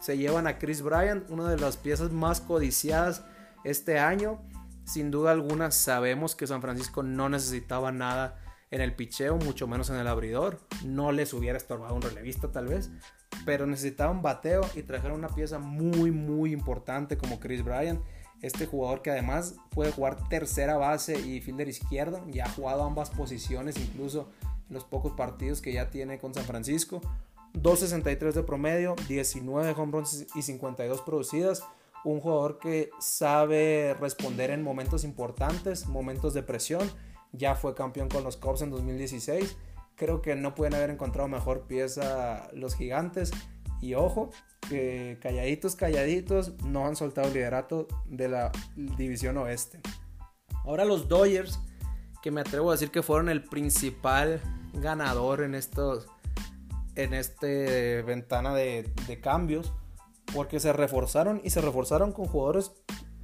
se 0.01 0.17
llevan 0.19 0.47
a 0.47 0.59
Chris 0.59 0.83
Bryant, 0.83 1.31
una 1.31 1.49
de 1.49 1.59
las 1.59 1.77
piezas 1.77 2.13
más 2.13 2.41
codiciadas 2.41 3.25
este 3.65 3.99
año. 3.99 4.41
Sin 4.85 5.11
duda 5.11 5.33
alguna 5.33 5.71
sabemos 5.71 6.37
que 6.37 6.47
San 6.47 6.61
Francisco 6.61 7.03
no 7.03 7.29
necesitaba 7.29 7.91
nada 7.91 8.39
en 8.71 8.81
el 8.81 8.95
picheo, 8.95 9.37
mucho 9.39 9.67
menos 9.67 9.89
en 9.91 9.97
el 9.97 10.07
abridor. 10.07 10.61
No 10.85 11.11
les 11.11 11.33
hubiera 11.33 11.57
estorbado 11.57 11.95
un 11.95 12.03
relevista 12.03 12.53
tal 12.53 12.67
vez, 12.67 12.91
pero 13.47 13.67
necesitaban 13.67 14.21
bateo 14.21 14.63
y 14.75 14.83
trajeron 14.83 15.19
una 15.19 15.29
pieza 15.29 15.59
muy 15.59 16.11
muy 16.11 16.53
importante 16.53 17.17
como 17.17 17.41
Chris 17.41 17.65
Bryant. 17.65 18.01
Este 18.45 18.67
jugador 18.67 19.01
que 19.01 19.11
además 19.11 19.55
puede 19.71 19.91
jugar 19.91 20.29
tercera 20.29 20.77
base 20.77 21.19
y 21.19 21.41
fielder 21.41 21.69
izquierdo, 21.69 22.23
ya 22.31 22.45
ha 22.45 22.51
jugado 22.51 22.83
ambas 22.83 23.09
posiciones 23.09 23.79
incluso 23.79 24.29
en 24.69 24.75
los 24.75 24.85
pocos 24.85 25.13
partidos 25.13 25.63
que 25.63 25.73
ya 25.73 25.89
tiene 25.89 26.19
con 26.19 26.35
San 26.35 26.45
Francisco. 26.45 27.01
2.63 27.55 28.33
de 28.33 28.43
promedio, 28.43 28.97
19 29.09 29.71
home 29.73 29.93
runs 29.93 30.27
y 30.35 30.43
52 30.43 31.01
producidas. 31.01 31.65
Un 32.05 32.21
jugador 32.21 32.59
que 32.59 32.91
sabe 33.01 33.97
responder 33.99 34.51
en 34.51 34.63
momentos 34.63 35.05
importantes, 35.05 35.87
momentos 35.87 36.35
de 36.35 36.43
presión. 36.43 36.91
Ya 37.33 37.55
fue 37.55 37.75
campeón 37.75 38.11
con 38.11 38.25
los 38.25 38.37
Cubs 38.37 38.61
en 38.61 38.71
2016 38.71 39.57
Creo 39.97 40.23
que 40.23 40.35
no 40.35 40.55
pueden 40.55 40.75
haber 40.75 40.91
encontrado 40.91 41.29
mejor 41.29 41.63
pieza 41.63 42.49
los 42.53 42.75
gigantes. 42.75 43.31
Y 43.81 43.95
ojo, 43.95 44.31
que 44.69 45.19
calladitos, 45.21 45.77
calladitos, 45.77 46.53
no 46.63 46.87
han 46.87 46.97
soltado 46.97 47.29
el 47.29 47.35
liderato 47.35 47.89
de 48.07 48.29
la 48.29 48.53
división 48.77 49.37
oeste. 49.37 49.81
Ahora 50.65 50.85
los 50.85 51.09
Dodgers, 51.09 51.59
que 52.23 52.31
me 52.31 52.41
atrevo 52.41 52.71
a 52.71 52.75
decir 52.75 52.91
que 52.91 53.03
fueron 53.03 53.29
el 53.29 53.45
principal 53.45 54.41
ganador 54.75 55.43
en 55.43 55.55
estos 55.55 56.07
en 56.97 57.13
este 57.13 58.03
ventana 58.03 58.55
de, 58.55 58.93
cambios 59.21 59.73
porque 60.33 60.61
se 60.61 60.73
reforzaron 60.73 61.41
y 61.43 61.51
se 61.51 61.61
reforzaron 61.61 62.13
con 62.13 62.27
jugadores 62.27 62.73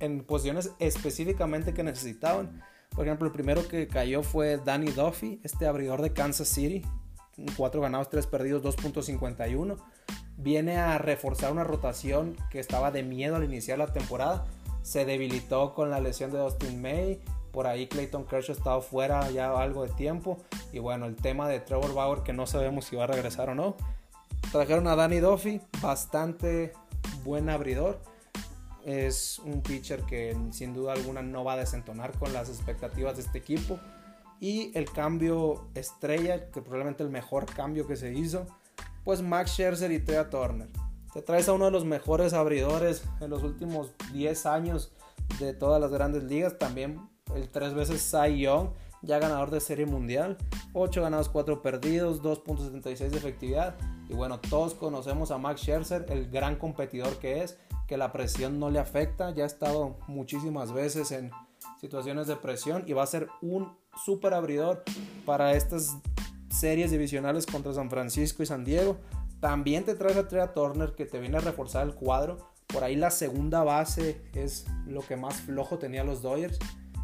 en 0.01 0.25
posiciones 0.25 0.73
específicamente 0.81 1.73
que 1.73 1.85
necesitaban 1.85 2.63
por 2.95 3.07
ejemplo, 3.07 3.27
el 3.27 3.33
primero 3.33 3.67
que 3.67 3.87
cayó 3.87 4.23
fue 4.23 4.59
Danny 4.59 4.91
Duffy, 4.91 5.41
este 5.45 5.67
abridor 5.67 6.03
de 6.03 6.13
Kansas 6.13 6.49
City. 6.49 6.83
4 7.57 7.81
ganados, 7.81 8.11
3 8.11 8.27
perdidos, 8.27 8.63
2.51. 8.63 9.77
Viene 10.43 10.79
a 10.79 10.99
reforzar 10.99 11.53
una 11.53 11.65
rotación 11.65 12.37
que 12.51 12.61
estaba 12.61 12.91
de 12.91 13.03
miedo 13.03 13.37
al 13.37 13.45
iniciar 13.45 13.79
la 13.79 13.93
temporada. 13.93 14.47
Se 14.83 15.05
debilitó 15.05 15.75
con 15.75 15.91
la 15.91 16.01
lesión 16.01 16.31
de 16.31 16.39
Dustin 16.39 16.81
May. 16.81 17.21
Por 17.53 17.67
ahí 17.67 17.87
Clayton 17.89 18.27
Kershaw 18.27 18.55
estaba 18.55 18.81
fuera 18.81 19.31
ya 19.31 19.53
algo 19.59 19.87
de 19.87 19.93
tiempo. 19.95 20.39
Y 20.73 20.79
bueno, 20.79 21.07
el 21.07 21.17
tema 21.17 21.49
de 21.49 21.61
Trevor 21.61 21.95
Bauer 21.95 22.23
que 22.23 22.33
no 22.33 22.47
sabemos 22.47 22.87
si 22.87 22.97
va 22.97 23.05
a 23.05 23.09
regresar 23.09 23.51
o 23.51 23.55
no. 23.55 23.77
Trajeron 24.53 24.87
a 24.87 24.97
Danny 24.97 25.21
Duffy, 25.21 25.61
bastante 25.83 26.73
buen 27.25 27.51
abridor 27.51 28.01
es 28.85 29.39
un 29.41 29.63
pitcher 29.63 30.03
que 30.03 30.37
sin 30.53 30.73
duda 30.73 30.93
alguna 30.93 31.23
no 31.23 31.45
va 31.45 31.55
a 31.55 31.57
desentonar 31.57 32.17
con 32.19 32.33
las 32.33 32.49
expectativas 32.49 33.17
de 33.17 33.23
este 33.23 33.39
equipo. 33.39 33.79
Y 34.41 34.77
el 34.77 34.91
cambio 34.91 35.67
estrella, 35.75 36.51
que 36.51 36.63
probablemente 36.63 37.03
el 37.03 37.11
mejor 37.11 37.45
cambio 37.47 37.87
que 37.87 37.97
se 37.97 38.13
hizo, 38.15 38.47
pues 39.05 39.23
Max 39.23 39.53
Scherzer 39.53 39.93
y 39.93 40.01
Trea 40.01 40.31
Turner. 40.31 40.69
Te 41.13 41.23
traes 41.23 41.49
a 41.49 41.53
uno 41.53 41.65
de 41.65 41.71
los 41.73 41.85
mejores 41.85 42.33
abridores 42.33 43.05
en 43.21 43.31
los 43.31 43.43
últimos 43.43 43.93
10 44.13 44.47
años 44.47 44.93
de 45.41 45.53
todas 45.55 45.81
las 45.81 45.91
grandes 45.91 46.25
ligas. 46.25 46.59
También 46.59 47.01
el 47.35 47.49
tres 47.49 47.75
veces 47.75 48.01
Cy 48.01 48.41
Young, 48.41 48.71
ya 49.03 49.19
ganador 49.19 49.51
de 49.51 49.61
Serie 49.61 49.87
Mundial. 49.87 50.37
8 50.73 51.03
ganados, 51.03 51.29
4 51.29 51.63
perdidos, 51.63 52.23
2.76 52.23 53.09
de 53.09 53.19
efectividad. 53.19 53.77
Y 54.09 54.15
bueno, 54.15 54.39
todos 54.39 54.75
conocemos 54.75 55.31
a 55.31 55.39
Max 55.39 55.63
Scherzer, 55.63 56.07
el 56.11 56.31
gran 56.31 56.57
competidor 56.57 57.17
que 57.19 57.43
es 57.43 57.59
que 57.89 57.97
la 57.97 58.13
presión 58.13 58.61
no 58.61 58.71
le 58.71 58.79
afecta. 58.79 59.31
Ya 59.33 59.43
ha 59.43 59.47
estado 59.47 59.97
muchísimas 60.07 60.73
veces 60.73 61.11
en 61.11 61.33
situaciones 61.81 62.29
de 62.29 62.37
presión 62.37 62.85
y 62.87 62.93
va 62.93 63.03
a 63.03 63.07
ser 63.07 63.29
un 63.43 63.77
super 64.05 64.33
abridor 64.33 64.85
para 65.27 65.55
estas 65.55 65.97
series 66.51 66.91
divisionales 66.91 67.47
contra 67.47 67.73
San 67.73 67.91
Francisco 67.91 68.43
y 68.43 68.47
San 68.47 68.65
Diego. 68.65 68.99
También 69.41 69.85
te 69.85 69.95
trae 69.95 70.19
a 70.19 70.29
Trea 70.29 70.53
Turner 70.53 70.95
que 70.95 71.07
te 71.07 71.19
viene 71.19 71.39
a 71.39 71.41
reforzar 71.41 71.87
el 71.87 71.95
cuadro. 71.95 72.51
Por 72.67 72.85
ahí 72.85 72.97
la 72.97 73.11
segunda 73.11 73.65
base 73.65 74.21
es 74.35 74.67
lo 74.87 75.01
que 75.01 75.17
más 75.17 75.35
flojo 75.37 75.79
tenía 75.79 76.05
los 76.05 76.23
Dodgers. 76.23 76.59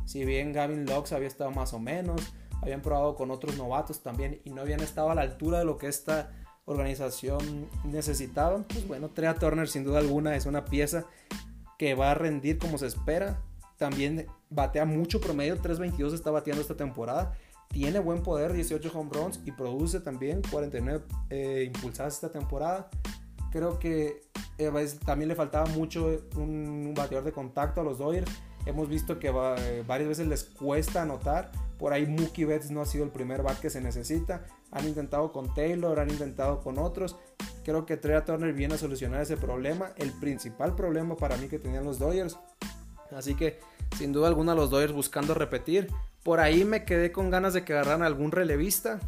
Si 0.04 0.24
bien 0.24 0.52
Gavin 0.52 0.84
Lux 0.84 1.12
había 1.12 1.28
estado 1.28 1.50
más 1.50 1.72
o 1.72 1.78
menos, 1.78 2.20
habían 2.62 2.82
probado 2.82 3.16
con 3.16 3.30
otros 3.30 3.56
novatos 3.56 4.02
también 4.02 4.40
y 4.44 4.50
no 4.50 4.62
habían 4.62 4.80
estado 4.80 5.10
a 5.10 5.14
la 5.14 5.22
altura 5.22 5.58
de 5.58 5.64
lo 5.64 5.78
que 5.78 5.88
esta 5.88 6.30
organización 6.64 7.68
necesitaban, 7.84 8.64
pues 8.64 8.86
bueno, 8.86 9.10
Trea 9.10 9.34
Turner 9.34 9.68
sin 9.68 9.84
duda 9.84 10.00
alguna 10.00 10.36
es 10.36 10.46
una 10.46 10.64
pieza 10.64 11.06
que 11.78 11.94
va 11.94 12.10
a 12.10 12.14
rendir 12.14 12.58
como 12.58 12.78
se 12.78 12.86
espera. 12.86 13.40
También 13.76 14.26
batea 14.50 14.84
mucho 14.84 15.20
promedio, 15.20 15.60
3.22 15.60 16.14
está 16.14 16.30
bateando 16.30 16.62
esta 16.62 16.76
temporada. 16.76 17.36
Tiene 17.68 17.98
buen 17.98 18.22
poder, 18.22 18.52
18 18.52 18.90
home 18.94 19.10
runs 19.12 19.40
y 19.44 19.52
produce 19.52 20.00
también 20.00 20.42
49 20.50 21.04
eh, 21.30 21.64
impulsadas 21.66 22.14
esta 22.14 22.30
temporada. 22.30 22.88
Creo 23.50 23.78
que 23.78 24.22
eh, 24.58 24.70
también 25.04 25.28
le 25.28 25.34
faltaba 25.34 25.66
mucho 25.66 26.22
un, 26.36 26.94
bateador 26.96 27.24
de 27.24 27.32
contacto 27.32 27.80
a 27.80 27.84
los 27.84 27.98
Dodgers. 27.98 28.30
Hemos 28.64 28.88
visto 28.88 29.18
que 29.18 29.28
eh, 29.28 29.84
varias 29.86 30.08
veces 30.08 30.26
les 30.26 30.44
cuesta 30.44 31.02
anotar. 31.02 31.52
Por 31.78 31.92
ahí 31.92 32.06
Mookie 32.06 32.44
Betts 32.44 32.70
no 32.70 32.80
ha 32.80 32.86
sido 32.86 33.04
el 33.04 33.10
primer 33.10 33.42
bat 33.42 33.58
que 33.58 33.70
se 33.70 33.80
necesita. 33.80 34.44
Han 34.72 34.86
intentado 34.86 35.32
con 35.32 35.54
Taylor, 35.54 36.00
han 36.00 36.10
intentado 36.10 36.60
con 36.60 36.78
otros. 36.78 37.16
Creo 37.64 37.84
que 37.84 37.96
Trea 37.96 38.24
Turner 38.24 38.52
viene 38.52 38.74
a 38.74 38.78
solucionar 38.78 39.20
ese 39.20 39.36
problema. 39.36 39.92
El 39.96 40.12
principal 40.12 40.74
problema 40.74 41.16
para 41.16 41.36
mí 41.36 41.48
que 41.48 41.58
tenían 41.58 41.84
los 41.84 41.98
Dodgers. 41.98 42.38
Así 43.12 43.34
que 43.34 43.60
sin 43.96 44.12
duda 44.12 44.28
alguna 44.28 44.54
los 44.54 44.70
Dodgers 44.70 44.92
buscando 44.92 45.34
repetir. 45.34 45.88
Por 46.22 46.40
ahí 46.40 46.64
me 46.64 46.84
quedé 46.84 47.12
con 47.12 47.30
ganas 47.30 47.54
de 47.54 47.64
que 47.64 47.72
agarraran 47.72 48.02
algún 48.02 48.32
relevista. 48.32 49.00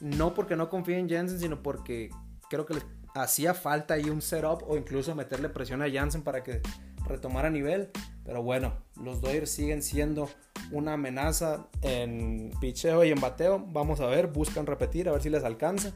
No 0.00 0.34
porque 0.34 0.56
no 0.56 0.68
confíe 0.68 0.98
en 0.98 1.08
Jensen, 1.08 1.38
sino 1.38 1.62
porque 1.62 2.10
creo 2.50 2.66
que 2.66 2.74
les 2.74 2.86
hacía 3.14 3.54
falta 3.54 3.94
ahí 3.94 4.10
un 4.10 4.20
setup 4.20 4.62
o 4.68 4.76
incluso 4.76 5.14
meterle 5.14 5.48
presión 5.48 5.82
a 5.82 5.90
Jansen 5.90 6.22
para 6.22 6.42
que 6.42 6.60
retomara 7.06 7.50
nivel. 7.50 7.90
Pero 8.24 8.42
bueno, 8.42 8.74
los 9.02 9.20
Dodgers 9.20 9.50
siguen 9.50 9.82
siendo 9.82 10.28
una 10.72 10.94
amenaza 10.94 11.68
en 11.82 12.50
picheo 12.60 13.04
y 13.04 13.10
en 13.10 13.20
bateo. 13.20 13.64
Vamos 13.68 14.00
a 14.00 14.06
ver, 14.06 14.28
buscan 14.28 14.66
repetir, 14.66 15.08
a 15.08 15.12
ver 15.12 15.22
si 15.22 15.30
les 15.30 15.44
alcanza. 15.44 15.92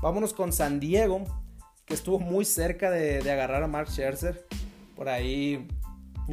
Vámonos 0.00 0.34
con 0.34 0.52
San 0.52 0.80
Diego, 0.80 1.24
que 1.84 1.94
estuvo 1.94 2.18
muy 2.18 2.44
cerca 2.44 2.90
de, 2.90 3.18
agarrar 3.30 3.62
a 3.62 3.68
Mark 3.68 3.88
Scherzer. 3.88 4.46
Por 4.94 5.08
ahí 5.08 5.68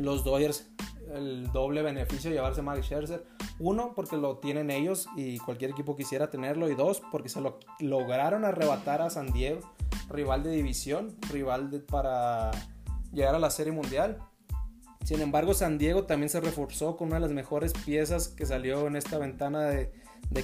los 0.01 0.23
Dodgers, 0.23 0.71
el 1.13 1.51
doble 1.51 1.81
beneficio 1.81 2.29
de 2.29 2.37
llevarse 2.37 2.61
a 2.61 2.63
Mark 2.63 2.83
Scherzer. 2.83 3.25
Uno, 3.59 3.93
porque 3.95 4.17
lo 4.17 4.37
tienen 4.37 4.71
ellos 4.71 5.07
y 5.15 5.37
cualquier 5.39 5.71
equipo 5.71 5.95
quisiera 5.95 6.29
tenerlo. 6.29 6.69
Y 6.69 6.75
dos, 6.75 7.01
porque 7.11 7.29
se 7.29 7.41
lo 7.41 7.59
lograron 7.79 8.45
arrebatar 8.45 9.01
a 9.01 9.09
San 9.09 9.31
Diego, 9.31 9.59
rival 10.09 10.43
de 10.43 10.51
división, 10.51 11.15
rival 11.29 11.83
para 11.87 12.51
llegar 13.11 13.35
a 13.35 13.39
la 13.39 13.49
Serie 13.49 13.71
Mundial. 13.71 14.17
Sin 15.03 15.21
embargo, 15.21 15.53
San 15.53 15.77
Diego 15.77 16.05
también 16.05 16.29
se 16.29 16.39
reforzó 16.39 16.95
con 16.95 17.07
una 17.07 17.17
de 17.17 17.21
las 17.21 17.31
mejores 17.31 17.73
piezas 17.73 18.29
que 18.29 18.45
salió 18.45 18.87
en 18.87 18.95
esta 18.95 19.17
ventana 19.17 19.61
de, 19.63 19.91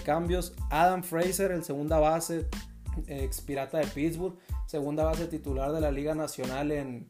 cambios. 0.04 0.54
Adam 0.70 1.02
Fraser, 1.02 1.52
el 1.52 1.64
segunda 1.64 1.98
base, 1.98 2.48
ex 3.08 3.42
pirata 3.42 3.80
de 3.80 3.88
Pittsburgh, 3.88 4.38
segunda 4.68 5.04
base 5.06 5.26
titular 5.28 5.72
de 5.72 5.82
la 5.82 5.92
Liga 5.92 6.14
Nacional 6.14 6.72
en, 6.72 7.08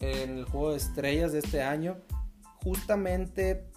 en 0.00 0.38
el 0.38 0.44
juego 0.44 0.70
de 0.70 0.76
estrellas 0.76 1.32
de 1.32 1.40
este 1.40 1.62
año. 1.62 1.98
Justamente 2.62 3.70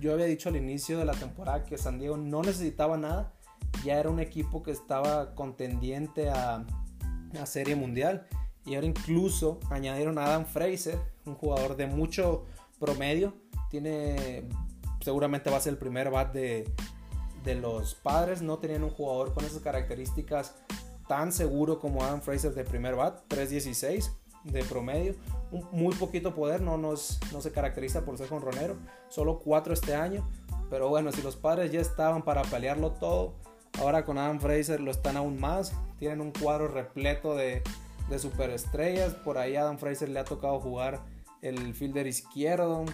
yo 0.00 0.12
había 0.12 0.26
dicho 0.26 0.48
al 0.48 0.56
inicio 0.56 0.98
de 0.98 1.04
la 1.04 1.14
temporada 1.14 1.64
que 1.64 1.78
San 1.78 1.98
Diego 1.98 2.16
no 2.16 2.42
necesitaba 2.42 2.96
nada. 2.96 3.32
Ya 3.84 3.98
era 3.98 4.10
un 4.10 4.20
equipo 4.20 4.62
que 4.62 4.70
estaba 4.70 5.34
contendiente 5.34 6.30
a, 6.30 6.64
a 7.40 7.46
Serie 7.46 7.76
Mundial. 7.76 8.26
Y 8.64 8.74
ahora 8.74 8.86
incluso 8.86 9.60
añadieron 9.70 10.18
a 10.18 10.26
Adam 10.26 10.44
Fraser, 10.44 10.98
un 11.24 11.34
jugador 11.34 11.76
de 11.76 11.86
mucho 11.86 12.46
promedio. 12.80 13.34
Tiene, 13.70 14.48
seguramente 15.00 15.50
va 15.50 15.58
a 15.58 15.60
ser 15.60 15.74
el 15.74 15.78
primer 15.78 16.10
bat 16.10 16.32
de, 16.32 16.72
de 17.44 17.54
los 17.54 17.94
padres. 17.94 18.42
No 18.42 18.58
tenían 18.58 18.82
un 18.82 18.90
jugador 18.90 19.34
con 19.34 19.44
esas 19.44 19.62
características 19.62 20.54
tan 21.06 21.32
seguro 21.32 21.78
como 21.78 22.02
Adam 22.02 22.20
Fraser 22.20 22.52
de 22.54 22.64
primer 22.64 22.96
bat, 22.96 23.22
3.16 23.28 24.10
de 24.46 24.64
promedio. 24.64 25.14
Un, 25.50 25.66
muy 25.72 25.94
poquito 25.94 26.34
poder, 26.34 26.60
no, 26.60 26.76
no 26.76 26.96
se 26.96 27.52
caracteriza 27.52 28.04
por 28.04 28.18
ser 28.18 28.28
jonronero, 28.28 28.76
solo 29.08 29.40
4 29.40 29.74
este 29.74 29.94
año. 29.94 30.28
Pero 30.70 30.88
bueno, 30.88 31.12
si 31.12 31.22
los 31.22 31.36
padres 31.36 31.70
ya 31.70 31.80
estaban 31.80 32.22
para 32.22 32.42
pelearlo 32.42 32.92
todo, 32.92 33.34
ahora 33.78 34.04
con 34.04 34.18
Adam 34.18 34.40
Fraser 34.40 34.80
lo 34.80 34.90
están 34.90 35.16
aún 35.16 35.38
más. 35.38 35.72
Tienen 35.98 36.20
un 36.20 36.32
cuadro 36.32 36.68
repleto 36.68 37.36
de, 37.36 37.62
de 38.08 38.18
superestrellas. 38.18 39.14
Por 39.14 39.38
ahí 39.38 39.56
Adam 39.56 39.78
Fraser 39.78 40.08
le 40.08 40.18
ha 40.18 40.24
tocado 40.24 40.58
jugar 40.60 41.04
el 41.42 41.74
fielder 41.74 42.06
izquierdo, 42.06 42.84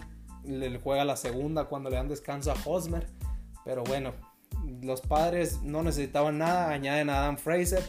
le 0.43 0.79
juega 0.79 1.05
la 1.05 1.15
segunda 1.15 1.65
cuando 1.65 1.89
le 1.89 1.95
dan 1.95 2.07
descanso 2.07 2.51
a 2.51 2.55
Hosmer. 2.65 3.07
Pero 3.65 3.83
bueno, 3.83 4.13
los 4.81 5.01
padres 5.01 5.61
no 5.63 5.83
necesitaban 5.83 6.37
nada, 6.37 6.69
añaden 6.69 7.09
a 7.09 7.23
Adam 7.23 7.37
Fraser. 7.37 7.83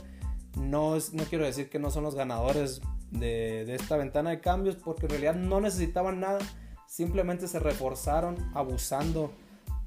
No, 0.57 0.97
no 1.13 1.25
quiero 1.25 1.45
decir 1.45 1.69
que 1.69 1.79
no 1.79 1.91
son 1.91 2.05
los 2.05 2.15
ganadores 2.15 2.81
de, 3.19 3.75
esta 3.75 3.97
ventana 3.97 4.31
de 4.31 4.41
cambios, 4.41 4.77
porque 4.77 5.07
en 5.07 5.11
realidad 5.11 5.35
no 5.35 5.61
necesitaban 5.61 6.21
nada, 6.21 6.41
simplemente 6.87 7.49
se 7.49 7.59
reforzaron 7.59 8.37
abusando 8.55 9.33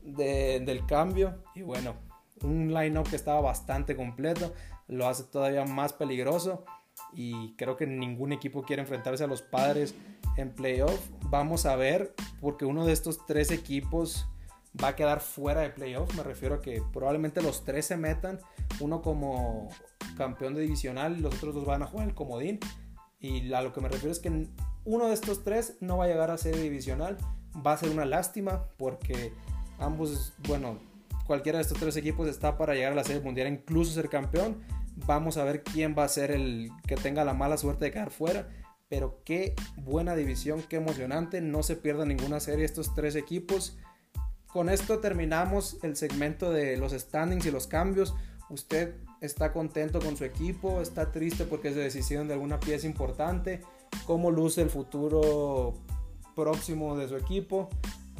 del 0.03 0.85
cambio. 0.85 1.43
Y 1.55 1.61
bueno, 1.61 1.95
un 2.41 2.73
line-up 2.73 3.09
que 3.09 3.15
estaba 3.15 3.41
bastante 3.41 3.95
completo, 3.95 4.53
lo 4.87 5.07
hace 5.07 5.23
todavía 5.23 5.65
más 5.65 5.93
peligroso. 5.93 6.65
Y 7.13 7.53
creo 7.55 7.77
que 7.77 7.85
ningún 7.85 8.33
equipo 8.33 8.63
quiere 8.63 8.81
enfrentarse 8.81 9.23
a 9.23 9.27
los 9.27 9.41
padres 9.41 9.93
en 10.35 10.51
playoff. 10.51 11.09
Vamos 11.29 11.65
a 11.65 11.75
ver, 11.75 12.13
porque 12.41 12.65
uno 12.65 12.85
de 12.85 12.93
estos 12.93 13.25
tres 13.25 13.51
equipos 13.51 14.27
va 14.83 14.89
a 14.89 14.95
quedar 14.95 15.19
fuera 15.21 15.61
de 15.61 15.69
playoff. 15.69 16.15
Me 16.15 16.23
refiero 16.23 16.55
a 16.55 16.61
que 16.61 16.81
probablemente 16.93 17.41
los 17.41 17.63
tres 17.63 17.85
se 17.85 17.97
metan, 17.97 18.39
uno 18.79 19.01
como 19.01 19.69
campeón 20.17 20.55
de 20.55 20.61
divisional 20.61 21.17
y 21.17 21.21
los 21.21 21.35
otros 21.35 21.53
dos 21.53 21.65
van 21.65 21.83
a 21.83 21.87
jugar 21.87 22.07
el 22.07 22.15
comodín. 22.15 22.59
Y 23.19 23.51
a 23.53 23.61
lo 23.61 23.73
que 23.73 23.81
me 23.81 23.89
refiero 23.89 24.11
es 24.11 24.19
que 24.19 24.47
uno 24.85 25.07
de 25.07 25.13
estos 25.13 25.43
tres 25.43 25.77
no 25.81 25.97
va 25.97 26.05
a 26.05 26.07
llegar 26.07 26.31
a 26.31 26.37
ser 26.37 26.55
divisional. 26.55 27.17
Va 27.65 27.73
a 27.73 27.77
ser 27.77 27.89
una 27.89 28.05
lástima 28.05 28.65
porque 28.77 29.33
ambos, 29.79 30.33
bueno, 30.47 30.79
cualquiera 31.25 31.57
de 31.57 31.63
estos 31.63 31.79
tres 31.79 31.97
equipos 31.97 32.27
está 32.27 32.57
para 32.57 32.75
llegar 32.75 32.91
a 32.91 32.95
la 32.95 33.03
serie 33.03 33.21
mundial, 33.21 33.47
incluso 33.47 33.91
ser 33.91 34.09
campeón. 34.09 34.63
Vamos 35.05 35.37
a 35.37 35.43
ver 35.43 35.63
quién 35.63 35.95
va 35.97 36.03
a 36.03 36.09
ser 36.09 36.31
el 36.31 36.71
que 36.87 36.95
tenga 36.95 37.25
la 37.25 37.33
mala 37.33 37.57
suerte 37.57 37.85
de 37.85 37.91
quedar 37.91 38.11
fuera. 38.11 38.49
Pero 38.89 39.21
qué 39.25 39.53
buena 39.75 40.15
división, 40.15 40.63
qué 40.67 40.77
emocionante. 40.77 41.41
No 41.41 41.63
se 41.63 41.75
pierda 41.75 42.05
ninguna 42.05 42.39
serie 42.39 42.65
estos 42.65 42.93
tres 42.93 43.15
equipos. 43.15 43.77
Con 44.45 44.69
esto 44.69 44.99
terminamos 44.99 45.77
el 45.83 45.95
segmento 45.97 46.51
de 46.51 46.77
los 46.77 46.93
standings 46.93 47.45
y 47.45 47.51
los 47.51 47.67
cambios. 47.67 48.15
Usted 48.49 48.95
está 49.21 49.51
contento 49.51 49.99
con 49.99 50.17
su 50.17 50.25
equipo, 50.25 50.81
está 50.81 51.11
triste 51.11 51.45
porque 51.45 51.69
es 51.69 51.75
de 51.75 51.83
decisión 51.83 52.27
de 52.27 52.33
alguna 52.33 52.59
pieza 52.59 52.87
importante. 52.87 53.61
¿Cómo 54.05 54.31
luce 54.31 54.61
el 54.61 54.69
futuro 54.69 55.73
próximo 56.35 56.97
de 56.97 57.07
su 57.07 57.15
equipo? 57.15 57.69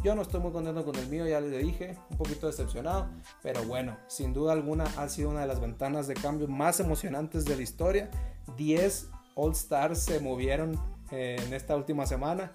Yo 0.04 0.16
no 0.16 0.22
estoy 0.22 0.40
muy 0.40 0.52
contento 0.52 0.86
con 0.86 0.96
el 0.96 1.08
mío, 1.08 1.28
ya 1.28 1.42
les 1.42 1.64
dije, 1.64 1.98
un 2.12 2.18
poquito 2.18 2.48
decepcionado, 2.48 3.10
pero 3.42 3.64
bueno, 3.64 3.98
sin 4.08 4.32
duda 4.32 4.54
alguna 4.54 4.86
ha 4.96 5.10
sido 5.10 5.32
una 5.32 5.42
de 5.42 5.48
las 5.48 5.60
ventanas 5.60 6.08
de 6.08 6.14
cambio 6.14 6.48
más 6.48 6.80
emocionantes 6.80 7.46
de 7.46 7.56
la 7.56 7.64
historia. 7.64 8.12
10 8.58 9.10
All 9.36 9.52
Stars 9.52 10.00
se 10.00 10.20
movieron 10.20 10.80
eh, 11.12 11.38
en 11.46 11.54
esta 11.54 11.76
última 11.76 12.06
semana. 12.06 12.52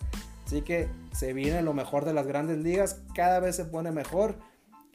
Así 0.47 0.63
que 0.63 0.89
se 1.13 1.33
viene 1.33 1.63
lo 1.63 1.75
mejor 1.75 2.05
de 2.05 2.13
las 2.13 2.27
grandes 2.27 2.59
ligas, 2.59 3.03
cada 3.15 3.41
vez 3.41 3.57
se 3.57 3.65
pone 3.65 3.91
mejor 3.91 4.37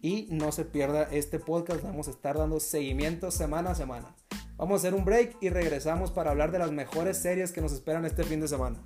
y 0.01 0.27
no 0.31 0.51
se 0.51 0.65
pierda 0.65 1.03
este 1.03 1.39
podcast, 1.39 1.83
vamos 1.83 2.07
a 2.07 2.11
estar 2.11 2.37
dando 2.37 2.59
seguimiento 2.59 3.31
semana 3.31 3.71
a 3.71 3.75
semana. 3.75 4.15
Vamos 4.57 4.75
a 4.75 4.87
hacer 4.87 4.93
un 4.93 5.05
break 5.05 5.37
y 5.41 5.49
regresamos 5.49 6.11
para 6.11 6.31
hablar 6.31 6.51
de 6.51 6.59
las 6.59 6.71
mejores 6.71 7.17
series 7.17 7.51
que 7.51 7.61
nos 7.61 7.71
esperan 7.71 8.05
este 8.05 8.23
fin 8.23 8.39
de 8.39 8.47
semana. 8.47 8.83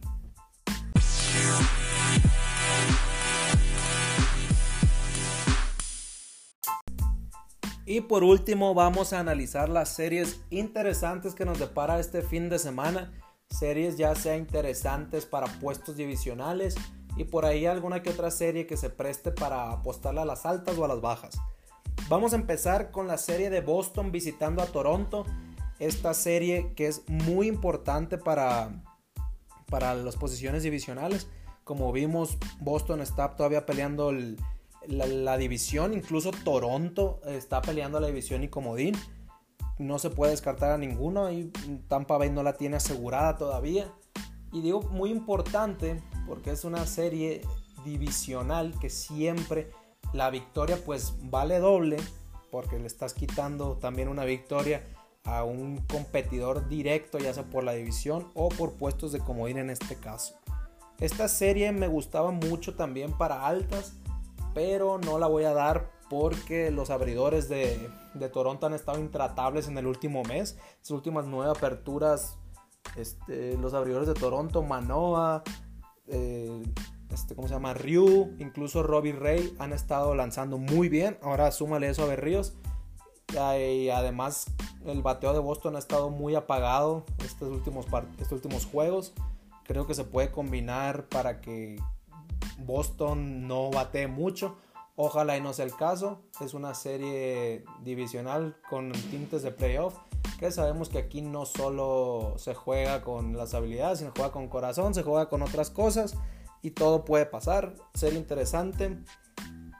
Y 7.85 8.01
por 8.01 8.23
último 8.23 8.73
vamos 8.73 9.11
a 9.11 9.19
analizar 9.19 9.67
las 9.67 9.89
series 9.89 10.41
interesantes 10.49 11.35
que 11.35 11.43
nos 11.43 11.59
depara 11.59 11.99
este 11.99 12.21
fin 12.21 12.49
de 12.49 12.57
semana. 12.57 13.11
Series 13.49 13.97
ya 13.97 14.15
sea 14.15 14.37
interesantes 14.37 15.25
para 15.25 15.47
puestos 15.59 15.97
divisionales 15.97 16.75
y 17.17 17.25
por 17.25 17.45
ahí 17.45 17.65
alguna 17.65 18.01
que 18.01 18.09
otra 18.09 18.31
serie 18.31 18.67
que 18.67 18.77
se 18.77 18.89
preste 18.89 19.31
para 19.31 19.71
apostarle 19.71 20.21
a 20.21 20.25
las 20.25 20.45
altas 20.45 20.77
o 20.77 20.85
a 20.85 20.87
las 20.87 21.01
bajas. 21.01 21.37
Vamos 22.09 22.33
a 22.33 22.35
empezar 22.35 22.91
con 22.91 23.07
la 23.07 23.17
serie 23.17 23.49
de 23.49 23.61
Boston 23.61 24.11
visitando 24.11 24.61
a 24.61 24.65
Toronto. 24.65 25.25
Esta 25.79 26.13
serie 26.13 26.73
que 26.75 26.87
es 26.87 27.03
muy 27.07 27.47
importante 27.47 28.17
para, 28.17 28.83
para 29.67 29.95
las 29.95 30.15
posiciones 30.15 30.63
divisionales. 30.63 31.27
Como 31.63 31.91
vimos, 31.91 32.37
Boston 32.59 33.01
está 33.01 33.35
todavía 33.35 33.65
peleando 33.65 34.09
el, 34.09 34.37
la, 34.87 35.37
división, 35.37 35.93
incluso 35.93 36.31
Toronto 36.31 37.21
está 37.25 37.61
peleando 37.61 37.99
la 37.99 38.07
división 38.07 38.43
y 38.43 38.49
comodín. 38.49 38.95
No 39.77 39.99
se 39.99 40.09
puede 40.09 40.31
descartar 40.31 40.71
a 40.71 40.77
ninguno 40.77 41.31
y 41.31 41.51
Tampa 41.87 42.17
Bay 42.17 42.29
no 42.29 42.43
la 42.43 42.53
tiene 42.53 42.77
asegurada 42.77 43.37
todavía. 43.37 43.91
Y 44.51 44.61
digo 44.61 44.81
muy 44.81 45.11
importante 45.11 46.01
porque 46.27 46.51
es 46.51 46.63
una 46.65 46.85
serie 46.85 47.41
divisional 47.85 48.77
que 48.79 48.89
siempre 48.89 49.71
la 50.13 50.29
victoria 50.29 50.77
pues 50.85 51.13
vale 51.23 51.59
doble 51.59 51.97
porque 52.51 52.77
le 52.77 52.87
estás 52.87 53.13
quitando 53.13 53.77
también 53.77 54.07
una 54.07 54.25
victoria 54.25 54.85
a 55.23 55.43
un 55.43 55.77
competidor 55.87 56.67
directo 56.67 57.17
ya 57.17 57.33
sea 57.33 57.43
por 57.43 57.63
la 57.63 57.73
división 57.73 58.27
o 58.33 58.49
por 58.49 58.73
puestos 58.73 59.11
de 59.11 59.19
comodín 59.19 59.57
en 59.57 59.69
este 59.69 59.95
caso. 59.95 60.35
Esta 60.99 61.27
serie 61.27 61.71
me 61.71 61.87
gustaba 61.87 62.31
mucho 62.31 62.75
también 62.75 63.13
para 63.17 63.47
altas 63.47 63.93
pero 64.53 64.99
no 64.99 65.17
la 65.17 65.27
voy 65.27 65.43
a 65.45 65.53
dar 65.53 65.89
porque 66.09 66.71
los 66.71 66.89
abridores 66.89 67.47
de, 67.47 67.89
Toronto 68.33 68.67
han 68.67 68.73
estado 68.73 68.99
intratables 68.99 69.67
en 69.67 69.77
el 69.77 69.87
último 69.87 70.23
mes. 70.23 70.57
Las 70.79 70.91
últimas 70.91 71.25
nueve 71.25 71.51
aperturas, 71.55 72.37
este, 72.95 73.57
los 73.57 73.73
abridores 73.73 74.07
de 74.07 74.13
Toronto, 74.13 74.63
Manoa, 74.63 75.43
eh, 76.07 76.61
este, 77.11 77.35
¿cómo 77.35 77.47
se 77.47 77.53
llama? 77.53 77.73
Ryu, 77.73 78.35
incluso 78.39 78.83
Robbie 78.83 79.13
Ray 79.13 79.55
han 79.59 79.73
estado 79.73 80.15
lanzando 80.15 80.57
muy 80.57 80.89
bien. 80.89 81.17
Ahora 81.21 81.51
súmale 81.51 81.89
eso 81.89 82.03
a 82.03 82.07
Berríos. 82.07 82.53
Y 83.33 83.89
además 83.89 84.47
el 84.85 85.01
bateo 85.01 85.33
de 85.33 85.39
Boston 85.39 85.75
ha 85.75 85.79
estado 85.79 86.09
muy 86.09 86.35
apagado 86.35 87.05
estos 87.23 87.49
últimos, 87.49 87.85
estos 88.19 88.33
últimos 88.33 88.65
juegos. 88.65 89.13
Creo 89.63 89.87
que 89.87 89.93
se 89.93 90.03
puede 90.03 90.31
combinar 90.31 91.07
para 91.07 91.39
que 91.39 91.79
Boston 92.59 93.47
no 93.47 93.71
bate 93.71 94.07
mucho. 94.07 94.57
Ojalá 94.95 95.37
y 95.37 95.41
no 95.41 95.53
sea 95.53 95.65
el 95.65 95.75
caso. 95.75 96.21
Es 96.41 96.53
una 96.53 96.73
serie 96.73 97.63
divisional 97.83 98.57
con 98.69 98.91
tintes 98.91 99.43
de 99.43 99.51
playoff. 99.51 99.95
Que 100.39 100.51
sabemos 100.51 100.89
que 100.89 100.97
aquí 100.97 101.21
no 101.21 101.45
solo 101.45 102.35
se 102.37 102.53
juega 102.53 103.01
con 103.01 103.37
las 103.37 103.53
habilidades, 103.53 103.99
sino 103.99 104.11
juega 104.15 104.31
con 104.31 104.47
corazón, 104.47 104.93
se 104.93 105.03
juega 105.03 105.29
con 105.29 105.41
otras 105.41 105.69
cosas 105.69 106.15
y 106.61 106.71
todo 106.71 107.05
puede 107.05 107.25
pasar. 107.25 107.75
Serie 107.93 108.19
interesante. 108.19 108.97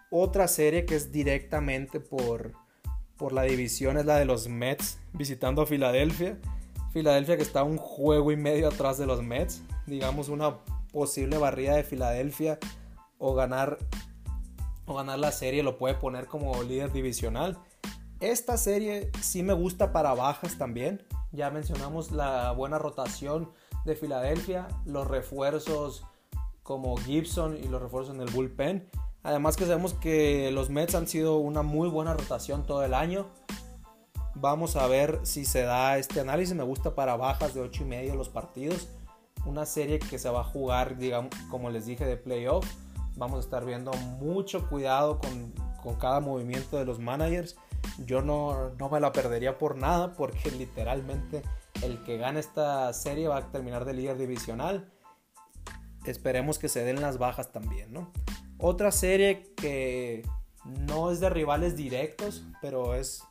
Otra 0.10 0.48
serie 0.48 0.86
que 0.86 0.96
es 0.96 1.12
directamente 1.12 2.00
por, 2.00 2.54
por 3.18 3.34
la 3.34 3.44
división 3.44 3.98
es 3.98 4.06
la 4.06 4.18
de 4.18 4.26
los 4.26 4.48
Mets 4.48 5.00
visitando 5.14 5.62
a 5.62 5.66
Filadelfia. 5.66 6.38
Filadelfia 6.92 7.38
que 7.38 7.44
está 7.44 7.64
un 7.64 7.78
juego 7.78 8.32
y 8.32 8.36
medio 8.36 8.68
atrás 8.68 8.98
de 8.98 9.06
los 9.06 9.24
Mets. 9.24 9.64
Digamos 9.88 10.30
una 10.30 10.58
posible 10.92 11.38
barrida 11.38 11.76
de 11.76 11.84
Filadelfia 11.84 12.60
o 13.18 13.34
ganar 13.34 13.78
o 14.86 14.96
ganar 14.96 15.20
la 15.20 15.32
serie 15.32 15.64
lo 15.64 15.78
puede 15.78 15.96
poner 15.96 16.28
como 16.28 16.62
líder 16.64 16.92
divisional. 16.92 17.58
Esta 18.22 18.56
serie 18.56 19.10
sí 19.20 19.42
me 19.42 19.54
gusta 19.54 19.92
para 19.92 20.14
bajas 20.14 20.56
también. 20.56 21.02
Ya 21.32 21.50
mencionamos 21.50 22.12
la 22.12 22.52
buena 22.52 22.78
rotación 22.78 23.50
de 23.84 23.96
Filadelfia, 23.96 24.68
los 24.86 25.08
refuerzos 25.08 26.06
como 26.62 26.96
Gibson 26.98 27.58
y 27.58 27.68
los 27.68 27.82
refuerzos 27.82 28.14
en 28.14 28.22
el 28.22 28.30
bullpen. 28.30 28.88
Además 29.24 29.58
que 29.58 29.66
sabemos 29.66 29.96
que 29.96 30.52
los 30.52 30.70
Mets 30.70 30.94
han 30.94 31.08
sido 31.08 31.38
una 31.38 31.64
muy 31.64 31.90
buena 31.90 32.14
rotación 32.14 32.64
todo 32.64 32.84
el 32.84 32.94
año. 32.94 33.26
Vamos 34.36 34.76
a 34.76 34.86
ver 34.86 35.20
si 35.24 35.44
se 35.44 35.64
da 35.64 35.98
este 35.98 36.20
análisis. 36.20 36.56
Me 36.56 36.64
gusta 36.64 36.94
para 36.94 37.16
bajas 37.16 37.56
de 37.56 37.62
8 37.62 37.82
y 37.82 37.86
medio 37.88 38.14
los 38.14 38.30
partidos. 38.30 38.88
Una 39.48 39.66
serie 39.66 39.98
que 39.98 40.20
se 40.20 40.30
va 40.30 40.42
a 40.42 40.44
jugar, 40.44 41.00
digamos, 41.00 41.32
como 41.50 41.72
les 41.72 41.88
dije, 41.88 42.06
de 42.06 42.18
playoff. 42.18 42.68
Vamos 43.16 43.38
a 43.38 43.40
estar 43.40 43.66
viendo 43.66 43.92
mucho 44.20 44.70
cuidado 44.70 45.18
con, 45.18 45.54
con 45.82 45.96
cada 45.96 46.20
movimiento 46.20 46.78
de 46.78 46.86
los 46.86 47.00
managers 47.00 47.58
yo 48.06 48.22
no, 48.22 48.74
me 48.92 49.00
la 49.00 49.12
perdería 49.12 49.58
por 49.58 49.78
nada 49.78 50.14
porque 50.14 50.52
literalmente 50.52 51.42
el 51.84 52.04
que 52.04 52.18
gane 52.18 52.40
esta 52.40 52.92
serie 52.94 53.28
va 53.28 53.38
a 53.38 53.52
terminar 53.52 53.86
de 53.86 53.94
líder 53.94 54.18
divisional. 54.18 54.92
Esperemos 56.06 56.60
que 56.60 56.70
se 56.70 56.84
den 56.84 57.02
las 57.02 57.18
bajas 57.18 57.52
también, 57.52 57.94
¿no? 57.94 58.12
Otra 58.58 58.92
serie 58.92 59.54
que 59.56 60.24
no 60.66 61.12
es 61.12 61.20
de 61.20 61.30
rivales 61.30 61.76
directos, 61.76 62.44
pero 62.62 62.96
es 62.96 63.24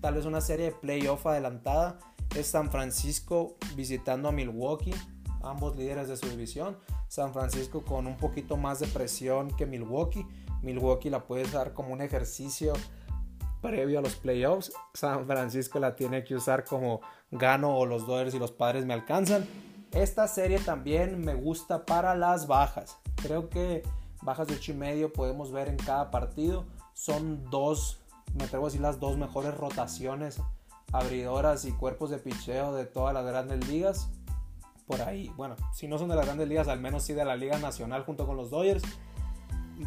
tal 0.00 0.14
vez 0.14 0.24
una 0.24 0.40
serie 0.40 0.66
de 0.66 0.72
playoff 0.72 1.26
adelantada, 1.26 1.98
es 2.36 2.46
San 2.46 2.70
Francisco 2.70 3.56
visitando 3.76 4.28
a 4.28 4.32
Milwaukee, 4.32 4.94
ambos 5.42 5.76
líderes 5.76 6.08
de 6.08 6.16
su 6.16 6.28
división. 6.28 6.78
San 7.08 7.32
Francisco 7.32 7.82
con 7.82 8.06
un 8.06 8.16
poquito 8.16 8.56
más 8.56 8.80
de 8.80 8.86
presión 8.86 9.54
que 9.56 9.66
Milwaukee. 9.66 10.26
Milwaukee 10.62 11.10
la 11.10 11.24
puede 11.24 11.44
dar 11.50 11.74
como 11.74 11.92
un 11.92 12.00
ejercicio 12.00 12.72
previo 13.62 14.00
a 14.00 14.02
los 14.02 14.16
playoffs. 14.16 14.72
San 14.92 15.26
Francisco 15.26 15.78
la 15.78 15.96
tiene 15.96 16.24
que 16.24 16.34
usar 16.34 16.64
como 16.64 17.00
gano 17.30 17.78
o 17.78 17.86
los 17.86 18.06
Dodgers 18.06 18.34
y 18.34 18.38
los 18.38 18.52
padres 18.52 18.84
me 18.84 18.92
alcanzan. 18.92 19.46
Esta 19.92 20.26
serie 20.26 20.58
también 20.58 21.24
me 21.24 21.34
gusta 21.34 21.86
para 21.86 22.14
las 22.14 22.46
bajas. 22.46 22.98
Creo 23.16 23.48
que 23.48 23.82
bajas 24.22 24.48
de 24.48 24.54
8 24.54 24.72
y 24.72 24.74
medio 24.74 25.12
podemos 25.12 25.52
ver 25.52 25.68
en 25.68 25.76
cada 25.76 26.10
partido. 26.10 26.66
Son 26.92 27.48
dos, 27.50 28.00
me 28.34 28.44
atrevo 28.44 28.66
a 28.66 28.68
decir 28.68 28.80
las 28.80 29.00
dos 29.00 29.16
mejores 29.16 29.54
rotaciones 29.54 30.40
abridoras 30.92 31.64
y 31.64 31.72
cuerpos 31.72 32.10
de 32.10 32.18
picheo 32.18 32.74
de 32.74 32.84
todas 32.84 33.14
las 33.14 33.24
grandes 33.24 33.66
ligas. 33.68 34.10
Por 34.86 35.00
ahí, 35.00 35.30
bueno, 35.36 35.56
si 35.72 35.88
no 35.88 35.98
son 35.98 36.08
de 36.08 36.16
las 36.16 36.26
grandes 36.26 36.48
ligas, 36.48 36.68
al 36.68 36.80
menos 36.80 37.04
sí 37.04 37.14
de 37.14 37.24
la 37.24 37.36
Liga 37.36 37.58
Nacional 37.58 38.04
junto 38.04 38.26
con 38.26 38.36
los 38.36 38.50
Dodgers. 38.50 38.82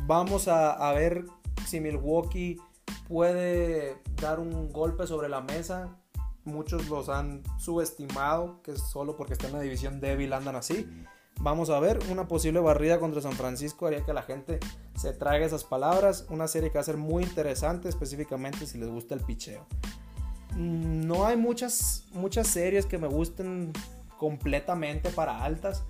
Vamos 0.07 0.47
a, 0.47 0.71
a 0.71 0.93
ver 0.93 1.25
si 1.67 1.79
Milwaukee 1.79 2.59
puede 3.07 4.01
dar 4.21 4.39
un 4.39 4.71
golpe 4.71 5.07
sobre 5.07 5.29
la 5.29 5.41
mesa. 5.41 5.97
Muchos 6.43 6.89
los 6.89 7.09
han 7.09 7.43
subestimado, 7.57 8.61
que 8.61 8.77
solo 8.77 9.15
porque 9.15 9.33
está 9.33 9.47
en 9.47 9.53
la 9.53 9.61
división 9.61 9.99
débil 9.99 10.33
andan 10.33 10.55
así. 10.55 10.87
Vamos 11.41 11.69
a 11.69 11.79
ver, 11.79 11.99
una 12.09 12.27
posible 12.27 12.59
barrida 12.59 12.99
contra 12.99 13.21
San 13.21 13.33
Francisco 13.33 13.87
haría 13.87 14.05
que 14.05 14.13
la 14.13 14.23
gente 14.23 14.59
se 14.95 15.11
traiga 15.11 15.45
esas 15.45 15.63
palabras. 15.63 16.27
Una 16.29 16.47
serie 16.47 16.69
que 16.69 16.75
va 16.75 16.81
a 16.81 16.85
ser 16.85 16.97
muy 16.97 17.23
interesante, 17.23 17.89
específicamente 17.89 18.65
si 18.65 18.77
les 18.77 18.89
gusta 18.89 19.15
el 19.15 19.21
picheo. 19.21 19.65
Mm, 20.51 21.07
no 21.07 21.25
hay 21.25 21.35
muchas, 21.35 22.05
muchas 22.13 22.47
series 22.47 22.85
que 22.85 22.97
me 22.97 23.07
gusten 23.07 23.73
completamente 24.17 25.09
para 25.09 25.43
altas. 25.43 25.83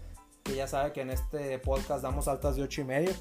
Que 0.43 0.55
ya 0.55 0.67
sabe 0.67 0.93
que 0.93 1.01
en 1.01 1.10
este 1.10 1.60
podcast 1.60 2.03
damos 2.03 2.27
altas 2.27 2.55
de 2.55 2.63
8 2.63 2.81
y 2.81 2.84
medio 2.84 3.12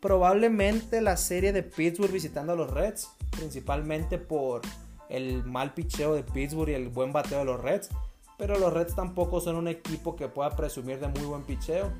probablemente 0.00 1.00
la 1.00 1.16
serie 1.16 1.52
de 1.52 1.62
Pittsburgh 1.62 2.12
visitando 2.12 2.52
a 2.52 2.56
los 2.56 2.70
Reds, 2.70 3.10
principalmente 3.30 4.18
por 4.18 4.62
el 5.08 5.44
mal 5.44 5.74
picheo 5.74 6.14
de 6.14 6.22
Pittsburgh 6.22 6.70
y 6.70 6.74
el 6.74 6.88
buen 6.88 7.12
bateo 7.12 7.40
de 7.40 7.44
los 7.44 7.60
Reds. 7.60 7.90
Pero 8.38 8.58
los 8.58 8.72
Reds 8.72 8.94
tampoco 8.94 9.40
son 9.40 9.56
un 9.56 9.68
equipo 9.68 10.16
que 10.16 10.28
pueda 10.28 10.56
presumir 10.56 10.98
de 10.98 11.08
muy 11.08 11.24
buen 11.24 11.42
picheo. 11.42 11.92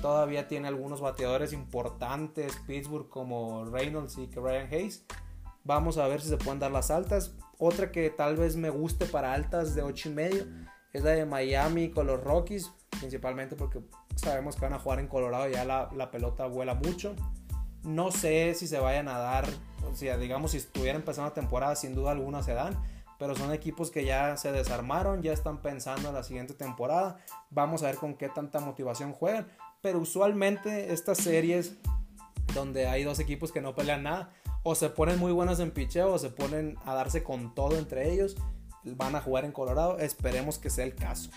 Todavía 0.00 0.46
tiene 0.46 0.68
algunos 0.68 1.00
bateadores 1.00 1.52
importantes 1.52 2.56
Pittsburgh 2.66 3.08
como 3.08 3.64
Reynolds 3.64 4.16
y 4.18 4.26
Ryan 4.26 4.68
Hayes. 4.72 5.04
Vamos 5.64 5.98
a 5.98 6.06
ver 6.06 6.20
si 6.20 6.28
se 6.28 6.36
pueden 6.36 6.60
dar 6.60 6.70
las 6.70 6.90
altas. 6.90 7.34
Otra 7.58 7.90
que 7.90 8.10
tal 8.10 8.36
vez 8.36 8.56
me 8.56 8.70
guste 8.70 9.06
para 9.06 9.32
altas 9.32 9.74
de 9.74 9.82
8 9.82 10.08
y 10.08 10.12
medio 10.12 10.46
es 10.92 11.02
la 11.02 11.10
de 11.10 11.26
Miami 11.26 11.90
con 11.90 12.06
los 12.06 12.22
Rockies, 12.22 12.70
principalmente 12.98 13.56
porque 13.56 13.80
sabemos 14.16 14.56
que 14.56 14.62
van 14.62 14.74
a 14.74 14.78
jugar 14.78 15.00
en 15.00 15.08
Colorado, 15.08 15.48
ya 15.48 15.64
la, 15.64 15.88
la 15.94 16.10
pelota 16.10 16.46
vuela 16.46 16.74
mucho. 16.74 17.14
No 17.82 18.12
sé 18.12 18.54
si 18.54 18.66
se 18.66 18.78
vayan 18.78 19.08
a 19.08 19.18
dar, 19.18 19.48
o 19.90 19.94
sea, 19.94 20.16
digamos, 20.16 20.52
si 20.52 20.58
estuviera 20.58 20.96
empezando 20.96 21.30
la 21.30 21.34
temporada, 21.34 21.74
sin 21.74 21.94
duda 21.94 22.12
alguna 22.12 22.42
se 22.42 22.54
dan, 22.54 22.80
pero 23.18 23.34
son 23.34 23.52
equipos 23.52 23.90
que 23.90 24.04
ya 24.04 24.36
se 24.36 24.52
desarmaron, 24.52 25.22
ya 25.22 25.32
están 25.32 25.62
pensando 25.62 26.08
en 26.08 26.14
la 26.14 26.22
siguiente 26.22 26.54
temporada. 26.54 27.18
Vamos 27.50 27.82
a 27.82 27.86
ver 27.86 27.96
con 27.96 28.14
qué 28.14 28.28
tanta 28.28 28.60
motivación 28.60 29.12
juegan, 29.12 29.48
pero 29.80 29.98
usualmente 30.00 30.92
estas 30.92 31.18
series 31.18 31.76
donde 32.54 32.86
hay 32.86 33.04
dos 33.04 33.18
equipos 33.18 33.50
que 33.50 33.60
no 33.60 33.74
pelean 33.74 34.02
nada, 34.02 34.30
o 34.62 34.74
se 34.74 34.90
ponen 34.90 35.18
muy 35.18 35.32
buenos 35.32 35.58
en 35.60 35.70
picheo 35.70 36.12
o 36.12 36.18
se 36.18 36.30
ponen 36.30 36.76
a 36.84 36.94
darse 36.94 37.22
con 37.22 37.54
todo 37.54 37.78
entre 37.78 38.12
ellos, 38.12 38.36
van 38.84 39.14
a 39.16 39.20
jugar 39.20 39.44
en 39.44 39.52
Colorado, 39.52 39.98
esperemos 39.98 40.58
que 40.58 40.70
sea 40.70 40.84
el 40.84 40.94
caso. 40.94 41.30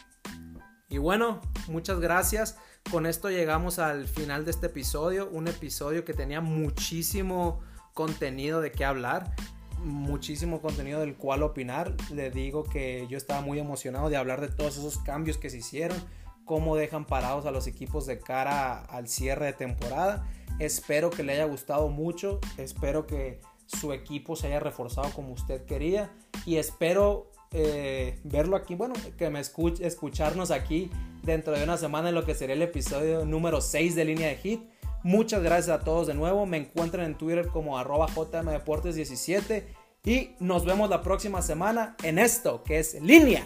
Y 0.87 0.97
bueno, 0.97 1.41
muchas 1.67 1.99
gracias. 1.99 2.57
Con 2.91 3.05
esto 3.05 3.29
llegamos 3.29 3.79
al 3.79 4.07
final 4.07 4.45
de 4.45 4.51
este 4.51 4.67
episodio. 4.67 5.29
Un 5.31 5.47
episodio 5.47 6.05
que 6.05 6.13
tenía 6.13 6.41
muchísimo 6.41 7.59
contenido 7.93 8.61
de 8.61 8.71
qué 8.71 8.85
hablar. 8.85 9.35
Muchísimo 9.79 10.61
contenido 10.61 10.99
del 10.99 11.15
cual 11.15 11.41
opinar. 11.41 11.95
Le 12.13 12.29
digo 12.29 12.63
que 12.63 13.07
yo 13.09 13.17
estaba 13.17 13.41
muy 13.41 13.59
emocionado 13.59 14.09
de 14.09 14.17
hablar 14.17 14.41
de 14.41 14.47
todos 14.47 14.77
esos 14.77 14.99
cambios 14.99 15.37
que 15.37 15.49
se 15.49 15.57
hicieron. 15.57 15.97
Cómo 16.45 16.75
dejan 16.75 17.05
parados 17.05 17.47
a 17.47 17.51
los 17.51 17.65
equipos 17.65 18.05
de 18.05 18.19
cara 18.19 18.85
al 18.85 19.07
cierre 19.07 19.47
de 19.47 19.53
temporada. 19.53 20.29
Espero 20.59 21.09
que 21.09 21.23
le 21.23 21.33
haya 21.33 21.45
gustado 21.45 21.89
mucho. 21.89 22.39
Espero 22.57 23.07
que 23.07 23.41
su 23.65 23.91
equipo 23.91 24.35
se 24.35 24.47
haya 24.47 24.59
reforzado 24.59 25.09
como 25.11 25.33
usted 25.33 25.65
quería. 25.65 26.11
Y 26.45 26.57
espero 26.57 27.31
eh, 27.51 28.19
verlo 28.23 28.55
aquí, 28.55 28.75
bueno, 28.75 28.95
que 29.17 29.29
me 29.29 29.39
escuche, 29.39 29.85
escucharnos 29.85 30.51
aquí 30.51 30.89
dentro 31.23 31.57
de 31.57 31.63
una 31.63 31.77
semana 31.77 32.09
en 32.09 32.15
lo 32.15 32.25
que 32.25 32.35
sería 32.35 32.55
el 32.55 32.61
episodio 32.61 33.25
número 33.25 33.61
6 33.61 33.95
de 33.95 34.05
Línea 34.05 34.27
de 34.27 34.37
Hit. 34.37 34.61
Muchas 35.03 35.43
gracias 35.43 35.79
a 35.79 35.83
todos 35.83 36.07
de 36.07 36.13
nuevo. 36.13 36.45
Me 36.45 36.57
encuentran 36.57 37.05
en 37.05 37.15
Twitter 37.15 37.47
como 37.47 37.77
arroba 37.77 38.07
jmdeportes17 38.07 39.63
y 40.03 40.31
nos 40.39 40.65
vemos 40.65 40.89
la 40.89 41.01
próxima 41.01 41.41
semana 41.41 41.95
en 42.03 42.19
esto 42.19 42.63
que 42.63 42.79
es 42.79 43.01
Línea, 43.01 43.45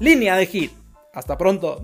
Línea 0.00 0.36
de 0.36 0.46
Hit. 0.46 0.72
Hasta 1.12 1.38
pronto. 1.38 1.82